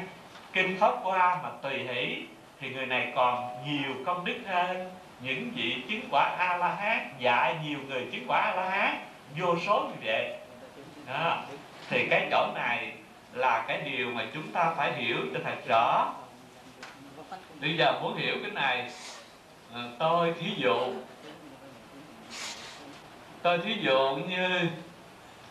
kinh 0.53 0.77
pháp 0.79 0.93
qua 1.03 1.39
mà 1.43 1.49
tùy 1.61 1.79
hỷ, 1.79 2.25
thì 2.59 2.69
người 2.69 2.85
này 2.85 3.11
còn 3.15 3.63
nhiều 3.67 3.91
công 4.05 4.25
đức 4.25 4.37
hơn. 4.47 4.91
Những 5.21 5.51
vị 5.55 5.75
chứng 5.89 6.01
quả 6.11 6.35
a 6.37 6.57
la 6.57 6.75
hán 6.75 7.13
dạy 7.19 7.55
nhiều 7.63 7.79
người 7.87 8.07
chứng 8.11 8.23
quả 8.27 8.41
a 8.41 8.55
la 8.55 8.69
hán 8.69 8.95
vô 9.37 9.55
số 9.65 9.83
như 9.83 9.95
vậy. 10.05 10.33
Đó. 11.07 11.43
thì 11.89 12.07
cái 12.09 12.27
chỗ 12.31 12.47
này 12.55 12.93
là 13.33 13.65
cái 13.67 13.81
điều 13.81 14.11
mà 14.11 14.25
chúng 14.33 14.51
ta 14.51 14.73
phải 14.77 14.93
hiểu 14.93 15.17
cho 15.33 15.39
thật 15.43 15.57
rõ. 15.67 16.13
Bây 17.61 17.77
giờ 17.77 17.99
muốn 18.01 18.17
hiểu 18.17 18.35
cái 18.41 18.51
này 18.51 18.89
ờ, 19.73 19.89
tôi 19.99 20.33
thí 20.39 20.53
dụ, 20.57 20.93
tôi 23.41 23.57
thí 23.57 23.73
dụ 23.81 24.15
như 24.27 24.69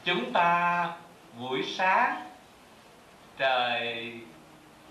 chúng 0.04 0.32
ta 0.32 0.88
buổi 1.38 1.62
sáng 1.62 2.23
trời 3.38 4.12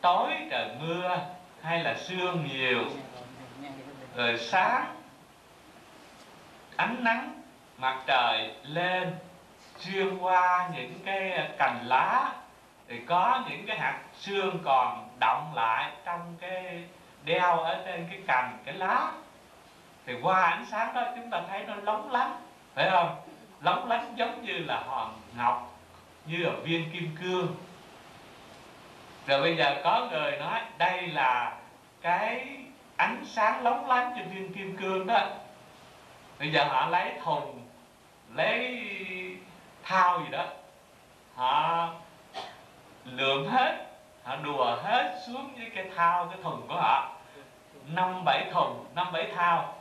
tối 0.02 0.30
trời 0.50 0.70
mưa 0.80 1.18
hay 1.62 1.84
là 1.84 1.96
sương 1.96 2.48
nhiều, 2.54 2.84
rồi 4.16 4.38
sáng 4.38 4.96
ánh 6.76 7.04
nắng, 7.04 7.42
mặt 7.78 7.98
trời 8.08 8.52
lên, 8.64 9.16
xuyên 9.78 10.18
qua 10.18 10.70
những 10.76 11.00
cái 11.06 11.50
cành 11.58 11.88
lá, 11.88 12.34
thì 12.88 13.00
có 13.06 13.44
những 13.50 13.66
cái 13.66 13.80
hạt 13.80 14.00
xương 14.20 14.60
còn 14.64 15.10
động 15.20 15.52
lại 15.56 15.92
trong 16.06 16.36
cái 16.42 16.84
đeo 17.24 17.60
ở 17.60 17.84
trên 17.86 18.08
cái 18.10 18.20
cành, 18.28 18.58
cái 18.66 18.74
lá. 18.74 19.12
Thì 20.06 20.14
qua 20.22 20.42
ánh 20.42 20.66
sáng 20.72 20.94
đó 20.94 21.04
chúng 21.16 21.30
ta 21.30 21.42
thấy 21.50 21.64
nó 21.68 21.76
lóng 21.76 22.12
lánh, 22.12 22.42
phải 22.76 22.90
không? 22.92 23.16
Lóng 23.62 23.90
lánh 23.90 24.14
giống 24.16 24.46
như 24.46 24.54
là 24.54 24.84
hòn 24.88 25.14
ngọc, 25.38 25.78
như 26.26 26.38
là 26.38 26.52
viên 26.64 26.92
kim 26.92 27.16
cương 27.22 27.56
rồi 29.28 29.42
bây 29.42 29.58
giờ 29.58 29.82
có 29.84 30.08
người 30.12 30.38
nói 30.38 30.62
đây 30.78 31.08
là 31.08 31.54
cái 32.02 32.48
ánh 32.98 33.24
sáng 33.26 33.64
lóng 33.64 33.90
lánh 33.90 34.14
trên 34.16 34.30
viên 34.30 34.54
kim 34.54 34.78
cương 34.78 35.08
đó. 35.08 35.20
Bây 36.40 36.52
giờ 36.52 36.64
họ 36.64 36.88
lấy 36.88 37.12
thùng, 37.24 37.68
lấy 38.36 38.88
thao 39.84 40.20
gì 40.20 40.26
đó, 40.32 40.46
họ 41.36 41.88
lượm 43.06 43.48
hết, 43.48 43.86
họ 44.24 44.36
đùa 44.36 44.78
hết 44.84 45.20
xuống 45.28 45.54
với 45.58 45.72
cái 45.76 45.86
thao 45.96 46.26
cái 46.26 46.38
thùng 46.44 46.68
của 46.68 46.76
họ. 46.76 47.12
Năm 47.88 48.26
bảy 48.26 48.46
thùng, 48.54 48.86
năm 48.96 49.12
bảy 49.12 49.28
thao 49.36 49.74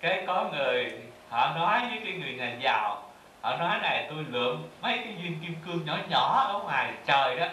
cái 0.00 0.24
có 0.26 0.44
người, 0.52 0.92
họ 1.30 1.54
nói 1.54 1.80
với 1.80 2.00
cái 2.04 2.12
người 2.12 2.34
nhà 2.34 2.56
giàu, 2.60 3.02
họ 3.42 3.56
nói 3.56 3.78
này, 3.82 4.06
tôi 4.10 4.24
lượm 4.28 4.62
mấy 4.82 4.98
cái 4.98 5.12
viên 5.12 5.40
kim 5.40 5.54
cương 5.66 5.84
nhỏ 5.84 5.96
nhỏ 6.08 6.44
ở 6.48 6.58
ngoài 6.58 6.92
trời 7.06 7.36
đó 7.36 7.46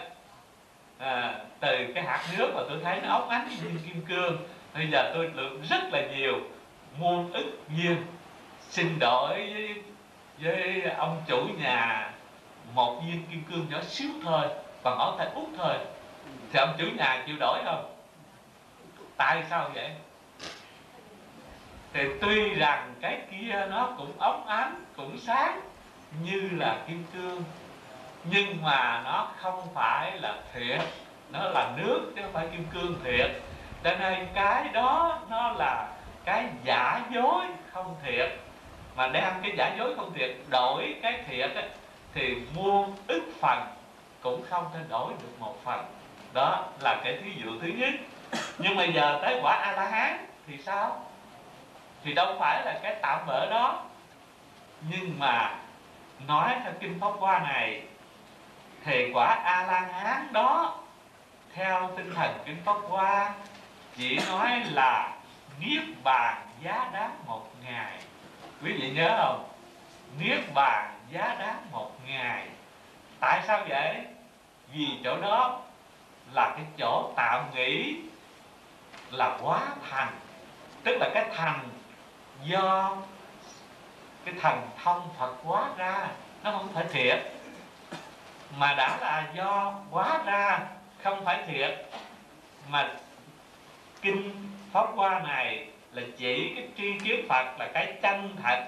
à, 1.02 1.34
từ 1.60 1.92
cái 1.94 2.04
hạt 2.04 2.20
nước 2.38 2.52
mà 2.54 2.62
tôi 2.68 2.78
thấy 2.84 3.00
nó 3.02 3.08
óng 3.08 3.28
ánh 3.28 3.48
như 3.48 3.78
kim 3.86 4.06
cương 4.08 4.38
bây 4.74 4.90
giờ 4.90 5.10
tôi 5.14 5.30
lượng 5.34 5.62
rất 5.70 5.92
là 5.92 6.06
nhiều 6.06 6.40
muôn 6.98 7.32
ức 7.32 7.58
viên 7.68 7.96
xin 8.70 8.98
đổi 8.98 9.28
với, 9.34 9.82
với 10.38 10.82
ông 10.96 11.22
chủ 11.26 11.46
nhà 11.58 12.12
một 12.74 13.02
viên 13.06 13.26
kim 13.30 13.44
cương 13.50 13.66
nhỏ 13.70 13.82
xíu 13.82 14.10
thôi 14.24 14.46
bằng 14.82 14.98
ngón 14.98 15.18
tay 15.18 15.28
út 15.34 15.48
thôi. 15.56 15.74
Thì 16.52 16.58
ông 16.58 16.74
chủ 16.78 16.84
nhà 16.96 17.22
chịu 17.26 17.36
đổi 17.40 17.58
không? 17.64 17.94
Tại 19.16 19.44
sao 19.50 19.70
vậy? 19.74 19.90
Thì 21.92 22.00
tuy 22.20 22.54
rằng 22.54 22.94
cái 23.00 23.20
kia 23.30 23.66
nó 23.70 23.94
cũng 23.98 24.12
óng 24.18 24.46
ánh 24.46 24.84
cũng 24.96 25.18
sáng 25.18 25.60
như 26.24 26.48
là 26.52 26.78
kim 26.86 27.04
cương 27.12 27.44
nhưng 28.24 28.62
mà 28.62 29.02
nó 29.04 29.28
không 29.36 29.68
phải 29.74 30.18
là 30.20 30.34
thiệt. 30.54 30.80
Nó 31.30 31.44
là 31.44 31.70
nước 31.76 32.12
chứ 32.16 32.22
không 32.22 32.32
phải 32.32 32.46
kim 32.52 32.64
cương 32.64 32.94
thiệt. 33.04 33.30
Cho 33.84 33.94
nên 33.98 34.28
cái 34.34 34.68
đó 34.72 35.18
nó 35.28 35.52
là 35.52 35.88
cái 36.24 36.44
giả 36.64 37.00
dối 37.14 37.46
không 37.72 37.96
thiệt. 38.04 38.30
Mà 38.96 39.08
đem 39.08 39.32
cái 39.42 39.52
giả 39.56 39.74
dối 39.78 39.94
không 39.96 40.12
thiệt 40.14 40.36
đổi 40.50 40.96
cái 41.02 41.22
thiệt 41.26 41.54
ấy, 41.54 41.68
thì 42.14 42.36
muôn 42.54 42.96
ức 43.06 43.22
phần 43.40 43.66
cũng 44.22 44.44
không 44.50 44.70
thể 44.74 44.80
đổi 44.88 45.12
được 45.22 45.40
một 45.40 45.56
phần. 45.64 45.84
Đó 46.34 46.64
là 46.80 47.00
cái 47.04 47.18
thí 47.22 47.30
dụ 47.44 47.50
thứ 47.60 47.68
nhất. 47.68 47.94
Nhưng 48.58 48.76
mà 48.76 48.84
giờ 48.84 49.18
tới 49.22 49.40
quả 49.42 49.54
a 49.54 49.72
la 49.72 49.88
hán 49.88 50.26
thì 50.46 50.58
sao? 50.66 51.04
Thì 52.04 52.12
đâu 52.14 52.36
phải 52.38 52.62
là 52.64 52.78
cái 52.82 52.96
tạm 53.02 53.26
bỡ 53.26 53.50
đó. 53.50 53.82
Nhưng 54.90 55.18
mà 55.18 55.54
nói 56.26 56.54
theo 56.64 56.72
kinh 56.80 57.00
pháp 57.00 57.10
hoa 57.18 57.38
này 57.38 57.82
thì 58.84 59.10
quả 59.14 59.26
a 59.44 59.66
la 59.66 59.80
hán 59.80 60.32
đó, 60.32 60.78
theo 61.54 61.90
tinh 61.96 62.14
thần 62.14 62.38
kinh 62.46 62.62
pháp 62.64 62.76
hoa, 62.88 63.34
chỉ 63.96 64.18
nói 64.28 64.62
là 64.70 65.12
niết 65.60 65.82
bàn 66.04 66.46
giá 66.62 66.90
đáng 66.92 67.14
một 67.26 67.46
ngày. 67.64 67.98
Quý 68.62 68.72
vị 68.72 68.90
nhớ 68.90 69.16
không? 69.18 69.48
Niết 70.18 70.54
bàn 70.54 70.98
giá 71.10 71.36
đáng 71.38 71.66
một 71.72 71.90
ngày. 72.06 72.48
Tại 73.20 73.42
sao 73.46 73.64
vậy? 73.68 73.96
Vì 74.72 74.86
chỗ 75.04 75.20
đó 75.20 75.60
là 76.32 76.52
cái 76.56 76.64
chỗ 76.78 77.12
tạm 77.16 77.44
nghĩ 77.54 77.96
là 79.10 79.38
quá 79.42 79.60
thành. 79.90 80.12
Tức 80.84 80.96
là 81.00 81.10
cái 81.14 81.24
thành 81.36 81.68
do 82.44 82.96
cái 84.24 84.34
thành 84.40 84.68
thông 84.84 85.08
Phật 85.18 85.34
hóa 85.44 85.68
ra, 85.76 86.06
nó 86.42 86.50
không 86.50 86.68
phải 86.74 86.84
thiệt 86.92 87.32
mà 88.56 88.74
đã 88.74 88.98
là 89.00 89.26
do 89.36 89.74
quá 89.90 90.22
ra, 90.24 90.60
không 91.02 91.24
phải 91.24 91.42
thiệt. 91.46 91.86
Mà 92.70 92.94
kinh 94.02 94.30
pháp 94.72 94.86
qua 94.96 95.20
này 95.26 95.66
là 95.92 96.02
chỉ 96.16 96.52
cái 96.56 96.68
tri 96.76 96.98
kiến 96.98 97.26
Phật 97.28 97.58
là 97.58 97.70
cái 97.74 97.94
chân 98.02 98.36
thật 98.42 98.64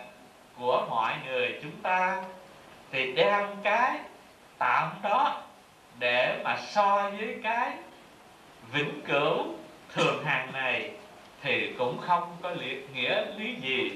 của 0.59 0.87
mọi 0.91 1.15
người 1.27 1.59
chúng 1.63 1.77
ta, 1.83 2.23
thì 2.93 3.13
đem 3.13 3.47
cái 3.63 3.99
tạm 4.59 4.91
đó 5.03 5.43
để 5.99 6.41
mà 6.45 6.57
so 6.57 7.11
với 7.19 7.37
cái 7.43 7.71
vĩnh 8.73 9.01
cửu 9.07 9.45
thường 9.95 10.25
hàng 10.25 10.53
này 10.53 10.91
thì 11.43 11.73
cũng 11.79 11.99
không 11.99 12.37
có 12.43 12.51
liệt 12.51 12.89
nghĩa 12.95 13.25
lý 13.37 13.55
gì. 13.55 13.91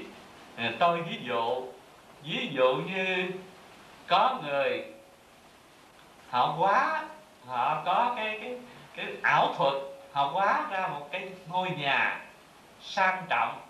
Tôi 0.79 1.01
ví 1.01 1.17
dụ 1.21 1.67
ví 2.23 2.49
dụ 2.51 2.75
như 2.75 3.31
có 4.07 4.39
người 4.43 4.85
họ 6.31 6.55
quá 6.57 7.03
họ 7.47 7.81
có 7.85 8.13
cái 8.15 8.39
cái 8.41 8.57
cái 8.95 9.05
ảo 9.21 9.53
thuật, 9.57 9.73
họ 10.13 10.31
quá 10.33 10.65
ra 10.71 10.87
một 10.87 11.07
cái 11.11 11.29
ngôi 11.47 11.69
nhà 11.69 12.21
sang 12.81 13.23
trọng. 13.29 13.61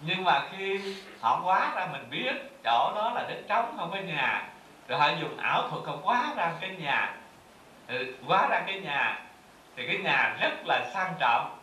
Nhưng 0.00 0.24
mà 0.24 0.42
khi 0.50 0.96
họ 1.20 1.40
quá 1.44 1.72
ra 1.74 1.86
mình 1.92 2.10
biết 2.10 2.32
chỗ 2.64 2.92
đó 2.94 3.12
là 3.14 3.24
đất 3.28 3.38
trống, 3.48 3.74
không 3.76 3.90
có 3.90 3.96
nhà, 3.96 4.48
rồi 4.88 4.98
họ 4.98 5.08
dùng 5.20 5.36
ảo 5.36 5.68
thuật 5.68 5.82
họ 5.86 5.96
quá 6.02 6.32
ra 6.36 6.52
cái 6.60 6.70
nhà. 6.70 7.14
Ừ, 7.86 8.14
quá 8.26 8.48
ra 8.50 8.62
cái 8.66 8.80
nhà, 8.80 9.20
thì 9.76 9.86
cái 9.86 9.98
nhà 9.98 10.36
rất 10.40 10.66
là 10.66 10.90
sang 10.94 11.14
trọng. 11.18 11.58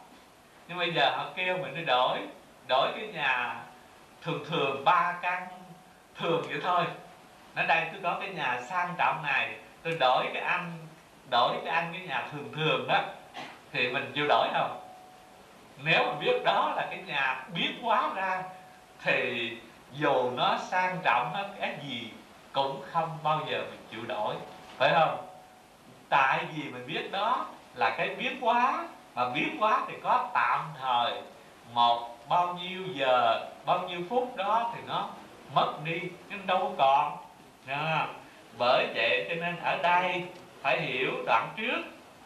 Nhưng 0.68 0.78
bây 0.78 0.94
giờ 0.94 1.12
họ 1.18 1.26
kêu 1.36 1.58
mình 1.58 1.76
đi 1.76 1.84
đổi 1.86 2.20
đổi 2.68 2.92
cái 2.96 3.08
nhà 3.08 3.56
thường 4.22 4.46
thường 4.50 4.86
ba 4.86 5.16
căn, 5.22 5.48
thường 6.16 6.42
vậy 6.48 6.60
thôi 6.64 6.86
nó 7.60 7.66
đây 7.66 7.86
tôi 7.92 8.00
có 8.04 8.18
cái 8.20 8.30
nhà 8.30 8.62
sang 8.70 8.94
trọng 8.98 9.24
này 9.24 9.56
tôi 9.84 9.98
đổi 10.00 10.26
cái 10.34 10.44
ăn 10.44 10.72
đổi 11.30 11.56
cái 11.66 11.74
ăn 11.74 11.94
cái 11.94 12.02
nhà 12.08 12.28
thường 12.32 12.52
thường 12.56 12.88
đó, 12.88 13.02
thì 13.72 13.90
mình 13.92 14.12
chịu 14.16 14.26
đổi 14.28 14.48
không? 14.54 14.80
Nếu 15.84 16.06
mà 16.06 16.12
biết 16.20 16.44
đó 16.46 16.74
là 16.76 16.88
cái 16.90 17.04
nhà 17.08 17.46
biết 17.54 17.74
quá 17.84 18.12
ra, 18.16 18.44
thì 19.04 19.52
dù 19.94 20.32
nó 20.32 20.58
sang 20.70 20.98
trọng 21.04 21.32
nó 21.34 21.44
cái 21.60 21.78
gì 21.84 22.12
cũng 22.54 22.82
không 22.92 23.18
bao 23.24 23.40
giờ 23.50 23.58
mình 23.70 23.86
chịu 23.92 24.02
đổi, 24.08 24.36
phải 24.78 24.90
không? 24.94 25.28
Tại 26.10 26.46
vì 26.56 26.64
mình 26.64 26.88
biết 26.88 27.12
đó 27.12 27.46
là 27.76 27.96
cái 27.98 28.16
biến 28.16 28.38
quá 28.42 28.88
mà 29.16 29.30
biến 29.30 29.58
quá 29.60 29.82
thì 29.88 29.94
có 30.04 30.30
tạm 30.34 30.66
thời, 30.82 31.22
một 31.74 32.18
bao 32.30 32.54
nhiêu 32.54 32.84
giờ, 32.94 33.46
bao 33.66 33.88
nhiêu 33.88 34.02
phút 34.10 34.36
đó 34.36 34.72
thì 34.76 34.82
nó 34.88 35.10
mất 35.56 35.74
đi, 35.84 36.02
nhưng 36.30 36.48
đâu 36.48 36.76
còn 36.78 37.29
nha 37.68 38.08
bởi 38.58 38.88
vậy 38.96 39.26
cho 39.30 39.36
nên 39.36 39.56
ở 39.64 39.78
đây 39.84 40.24
phải 40.62 40.82
hiểu 40.82 41.12
đoạn 41.26 41.50
trước. 41.58 41.82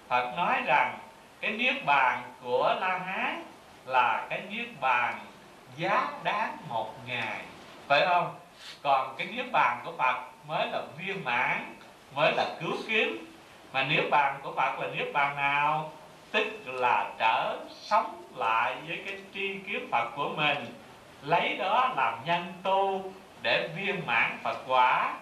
Phật 0.07 0.33
nói 0.37 0.61
rằng 0.65 0.97
cái 1.41 1.51
niết 1.51 1.85
bàn 1.85 2.21
của 2.43 2.75
La 2.79 2.97
Hán 2.97 3.43
là 3.85 4.27
cái 4.29 4.41
niết 4.49 4.67
bàn 4.81 5.15
giá 5.77 6.07
đáng 6.23 6.57
một 6.69 6.93
ngày. 7.07 7.41
Phải 7.87 8.05
không? 8.05 8.35
Còn 8.81 9.15
cái 9.17 9.27
niết 9.27 9.45
bàn 9.51 9.81
của 9.85 9.93
Phật 9.97 10.15
mới 10.47 10.67
là 10.71 10.81
viên 10.97 11.23
mãn, 11.23 11.75
mới 12.15 12.31
là 12.31 12.45
cứu 12.61 12.73
kiếm. 12.87 13.25
Mà 13.73 13.83
niết 13.83 14.09
bàn 14.11 14.39
của 14.43 14.53
Phật 14.55 14.79
là 14.79 14.87
niết 14.87 15.13
bàn 15.13 15.35
nào? 15.35 15.91
Tức 16.31 16.47
là 16.65 17.11
trở 17.19 17.57
sống 17.69 18.23
lại 18.35 18.75
với 18.87 19.03
cái 19.05 19.17
tri 19.33 19.59
kiến 19.67 19.87
Phật 19.91 20.09
của 20.15 20.29
mình. 20.29 20.57
Lấy 21.21 21.57
đó 21.57 21.93
làm 21.97 22.13
nhân 22.25 22.53
tu 22.63 23.11
để 23.41 23.69
viên 23.75 24.05
mãn 24.05 24.37
Phật 24.43 24.57
quả 24.67 25.13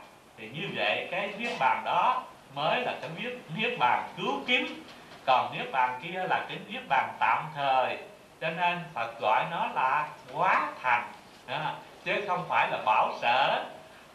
cái 1.12 1.34
niết 1.38 1.60
bàn 1.60 1.82
đó 1.86 2.24
mới 2.56 2.82
là 2.82 2.96
cái 3.02 3.10
niết 3.18 3.34
niết 3.56 3.80
bàn 3.80 4.04
cứu 4.18 4.42
kiếm 4.48 4.84
còn 5.26 5.58
niết 5.58 5.72
bàn 5.72 6.00
kia 6.04 6.24
là 6.30 6.46
cái 6.50 6.58
niết 6.68 6.88
bàn 6.88 7.10
tạm 7.20 7.46
thời 7.56 7.98
cho 8.42 8.50
nên 8.50 8.80
Phật 8.94 9.20
gọi 9.20 9.46
nó 9.52 9.68
là 9.76 10.08
quá 10.34 10.68
thành. 10.82 11.04
À, 11.48 11.74
chứ 12.04 12.24
không 12.28 12.46
phải 12.50 12.72
là 12.72 12.78
bảo 12.86 13.14
sở. 13.22 13.66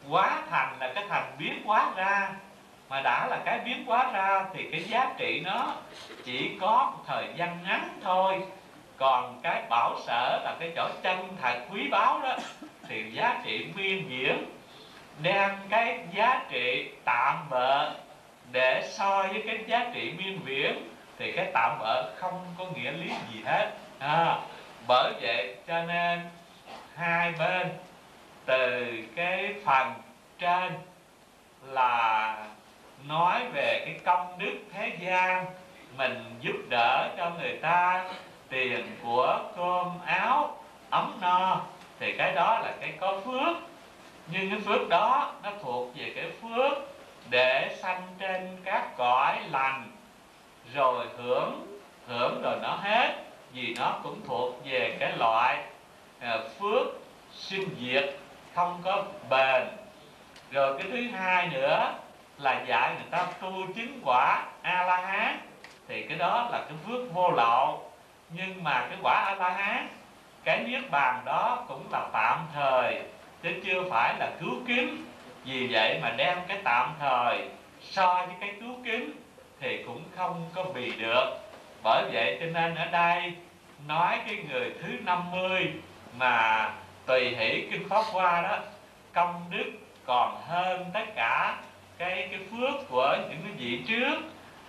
Quá 0.09 0.43
thành 0.50 0.76
là 0.81 0.93
cái 0.95 1.05
thành 1.09 1.33
biến 1.38 1.62
quá 1.65 1.91
ra. 1.97 2.31
Mà 2.88 3.00
đã 3.00 3.26
là 3.26 3.38
cái 3.45 3.59
biến 3.65 3.85
quá 3.87 4.11
ra 4.12 4.45
thì 4.55 4.69
cái 4.73 4.85
giá 4.85 5.15
trị 5.19 5.43
nó 5.45 5.73
chỉ 6.25 6.59
có 6.61 6.93
một 6.93 7.03
thời 7.07 7.26
gian 7.37 7.59
ngắn 7.67 7.88
thôi. 8.03 8.43
Còn 8.97 9.41
cái 9.43 9.62
bảo 9.71 9.97
sở 10.07 10.41
là 10.45 10.57
cái 10.61 10.73
chỗ 10.76 10.88
chân 11.03 11.37
thật 11.43 11.61
quý 11.73 11.88
báu 11.91 12.21
đó 12.23 12.37
thì 12.88 13.11
giá 13.11 13.41
trị 13.45 13.67
nguyên 13.75 14.11
diễn 14.11 14.45
đem 15.23 15.51
cái 15.71 15.99
giá 16.15 16.43
trị 16.51 16.91
tạm 17.05 17.51
bợ 17.51 17.91
để 18.53 18.83
so 18.93 19.23
với 19.23 19.43
cái 19.47 19.59
giá 19.67 19.91
trị 19.95 20.13
miên 20.19 20.41
viễn 20.45 20.89
thì 21.19 21.33
cái 21.33 21.51
tạm 21.55 21.79
bợ 21.79 22.15
không 22.17 22.45
có 22.59 22.65
nghĩa 22.75 22.91
lý 22.91 23.09
gì 23.33 23.41
hết. 23.45 23.71
À, 23.99 24.39
bởi 24.89 25.13
vậy 25.21 25.57
cho 25.67 25.83
nên 25.83 26.21
hai 26.97 27.33
bên 27.39 27.69
từ 28.45 28.93
cái 29.17 29.55
phần 29.65 29.93
trên 30.39 30.73
là 31.63 32.37
nói 33.09 33.41
về 33.53 33.83
cái 33.85 34.01
công 34.05 34.39
đức 34.39 34.59
thế 34.73 34.97
gian 35.01 35.45
mình 35.97 36.35
giúp 36.41 36.57
đỡ 36.69 37.09
cho 37.17 37.31
người 37.31 37.57
ta 37.63 38.05
tiền 38.49 38.97
của 39.03 39.39
cơm 39.57 39.99
áo 40.07 40.59
ấm 40.91 41.19
no 41.21 41.61
thì 42.01 42.13
cái 42.19 42.33
đó 42.33 42.59
là 42.59 42.73
cái 42.81 42.93
có 43.01 43.21
phước 43.25 43.57
nhưng 44.26 44.50
cái 44.50 44.61
phước 44.61 44.88
đó 44.88 45.33
nó 45.42 45.50
thuộc 45.62 45.97
về 45.97 46.12
cái 46.16 46.30
phước 46.42 46.78
để 47.30 47.76
sanh 47.83 48.02
trên 48.18 48.56
các 48.64 48.97
cõi 48.97 49.38
lành, 49.50 49.90
rồi 50.75 51.06
hưởng 51.16 51.78
hưởng 52.08 52.43
rồi 52.43 52.56
nó 52.62 52.78
hết, 52.82 53.15
vì 53.52 53.75
nó 53.78 53.99
cũng 54.02 54.21
thuộc 54.26 54.54
về 54.65 54.97
cái 55.00 55.12
loại 55.17 55.65
à, 56.21 56.39
phước 56.58 56.86
sinh 57.32 57.69
diệt 57.80 58.17
không 58.54 58.80
có 58.84 59.04
bền. 59.30 59.62
Rồi 60.50 60.78
cái 60.78 60.86
thứ 60.93 61.08
hai 61.19 61.49
nữa 61.49 61.95
là 62.39 62.62
dạy 62.67 62.95
người 62.95 63.08
ta 63.10 63.26
tu 63.41 63.52
chứng 63.76 64.00
quả 64.04 64.45
a 64.62 64.84
la 64.84 64.97
hán 64.97 65.39
thì 65.89 66.06
cái 66.08 66.19
đó 66.19 66.49
là 66.52 66.58
cái 66.58 66.78
phước 66.86 67.15
vô 67.15 67.30
lậu. 67.30 67.93
Nhưng 68.30 68.65
mà 68.65 68.86
cái 68.89 68.99
quả 69.02 69.15
a 69.15 69.34
la 69.34 69.50
hán 69.50 69.89
cái 70.45 70.58
niết 70.58 70.91
bàn 70.91 71.23
đó 71.25 71.65
cũng 71.69 71.84
là 71.93 72.08
tạm 72.12 72.47
thời 72.54 73.02
chứ 73.47 73.52
chưa 73.65 73.82
phải 73.91 74.15
là 74.19 74.30
cứu 74.41 74.54
kiếm 74.67 75.06
vì 75.45 75.67
vậy 75.67 75.99
mà 76.02 76.11
đem 76.11 76.39
cái 76.49 76.59
tạm 76.65 76.95
thời 77.00 77.49
so 77.80 78.15
với 78.15 78.35
cái 78.41 78.54
cứu 78.61 78.75
kiếm 78.85 79.21
thì 79.61 79.82
cũng 79.87 80.02
không 80.17 80.50
có 80.54 80.65
bị 80.65 80.93
được. 80.99 81.25
Bởi 81.82 82.04
vậy 82.13 82.37
cho 82.41 82.47
nên 82.47 82.75
ở 82.75 82.85
đây 82.85 83.32
nói 83.87 84.19
cái 84.26 84.37
người 84.50 84.73
thứ 84.82 84.89
50 85.04 85.73
mà 86.19 86.71
tùy 87.06 87.37
hỷ 87.37 87.69
kinh 87.71 87.89
pháp 87.89 88.02
hoa 88.13 88.43
đó 88.43 88.59
công 89.13 89.45
đức 89.50 89.73
còn 90.06 90.41
hơn 90.49 90.85
tất 90.95 91.15
cả 91.15 91.59
cái 91.99 92.28
cái 92.30 92.41
phước 92.50 92.89
của 92.89 93.17
những 93.28 93.41
cái 93.43 93.52
vị 93.59 93.82
trước. 93.89 94.21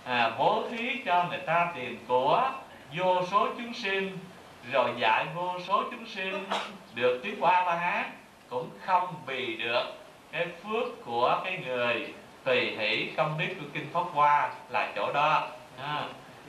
À, 0.04 0.30
bố 0.38 0.64
thí 0.70 1.02
cho 1.06 1.24
người 1.28 1.38
ta 1.38 1.72
tiền 1.74 1.98
của 2.08 2.50
vô 2.96 3.26
số 3.30 3.48
chúng 3.58 3.74
sinh 3.74 4.18
rồi 4.72 4.90
dạy 4.98 5.26
vô 5.34 5.52
số 5.66 5.84
chúng 5.90 6.06
sinh 6.06 6.44
được 6.94 7.20
tiếng 7.22 7.36
qua 7.40 7.64
la 7.64 7.74
hán 7.74 8.10
cũng 8.50 8.70
không 8.84 9.14
bì 9.26 9.56
được 9.56 9.84
cái 10.32 10.46
phước 10.46 11.04
của 11.04 11.40
cái 11.44 11.62
người 11.66 12.14
tùy 12.44 12.76
hỷ 12.78 13.10
công 13.16 13.38
đức 13.38 13.54
của 13.60 13.66
kinh 13.74 13.86
pháp 13.92 14.04
hoa 14.12 14.50
là 14.70 14.92
chỗ 14.96 15.12
đó. 15.12 15.48
À, 15.78 16.04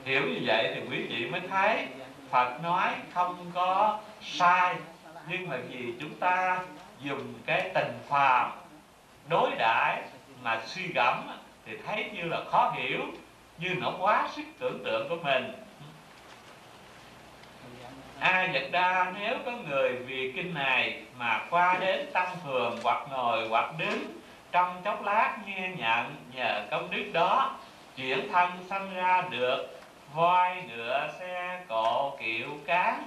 hiểu 0.06 0.22
như 0.22 0.40
vậy 0.46 0.72
thì 0.76 0.82
quý 0.90 1.04
vị 1.04 1.26
mới 1.26 1.42
thấy 1.50 1.88
phật 2.30 2.64
nói 2.64 2.92
không 3.14 3.52
có 3.54 4.00
sai 4.22 4.76
nhưng 5.28 5.50
mà 5.50 5.58
vì 5.70 5.94
chúng 6.00 6.16
ta 6.20 6.60
dùng 7.02 7.34
cái 7.46 7.72
tình 7.74 8.00
phàm 8.10 8.52
đối 9.30 9.52
đãi 9.58 10.02
mà 10.44 10.62
suy 10.66 10.88
gẫm 10.88 11.18
thì 11.66 11.78
thấy 11.86 12.10
như 12.14 12.24
là 12.24 12.44
khó 12.52 12.74
hiểu 12.76 13.00
như 13.58 13.70
nó 13.82 13.92
quá 14.00 14.30
sức 14.36 14.44
tưởng 14.60 14.84
tượng 14.86 15.10
của 15.10 15.18
mình. 15.24 15.54
A 18.20 18.48
Nhật 18.54 18.72
Đa 18.72 19.14
nếu 19.20 19.36
có 19.46 19.52
người 19.52 19.92
vì 19.92 20.32
kinh 20.36 20.54
này 20.54 21.02
mà 21.18 21.42
qua 21.50 21.78
đến 21.80 22.06
tăng 22.14 22.36
phường 22.44 22.78
hoặc 22.84 23.08
ngồi 23.12 23.48
hoặc 23.50 23.74
đứng, 23.78 24.04
trong 24.52 24.82
chốc 24.84 25.04
lát 25.04 25.38
nghe 25.46 25.70
nhận 25.78 26.16
nhờ 26.34 26.68
công 26.72 26.92
đức 26.92 27.10
đó, 27.14 27.56
chuyển 27.96 28.32
thân 28.32 28.50
sanh 28.70 28.94
ra 28.96 29.24
được, 29.30 29.80
voi 30.14 30.56
ngựa 30.68 31.10
xe 31.20 31.62
cộ 31.68 32.18
kiệu 32.20 32.48
cán, 32.66 33.04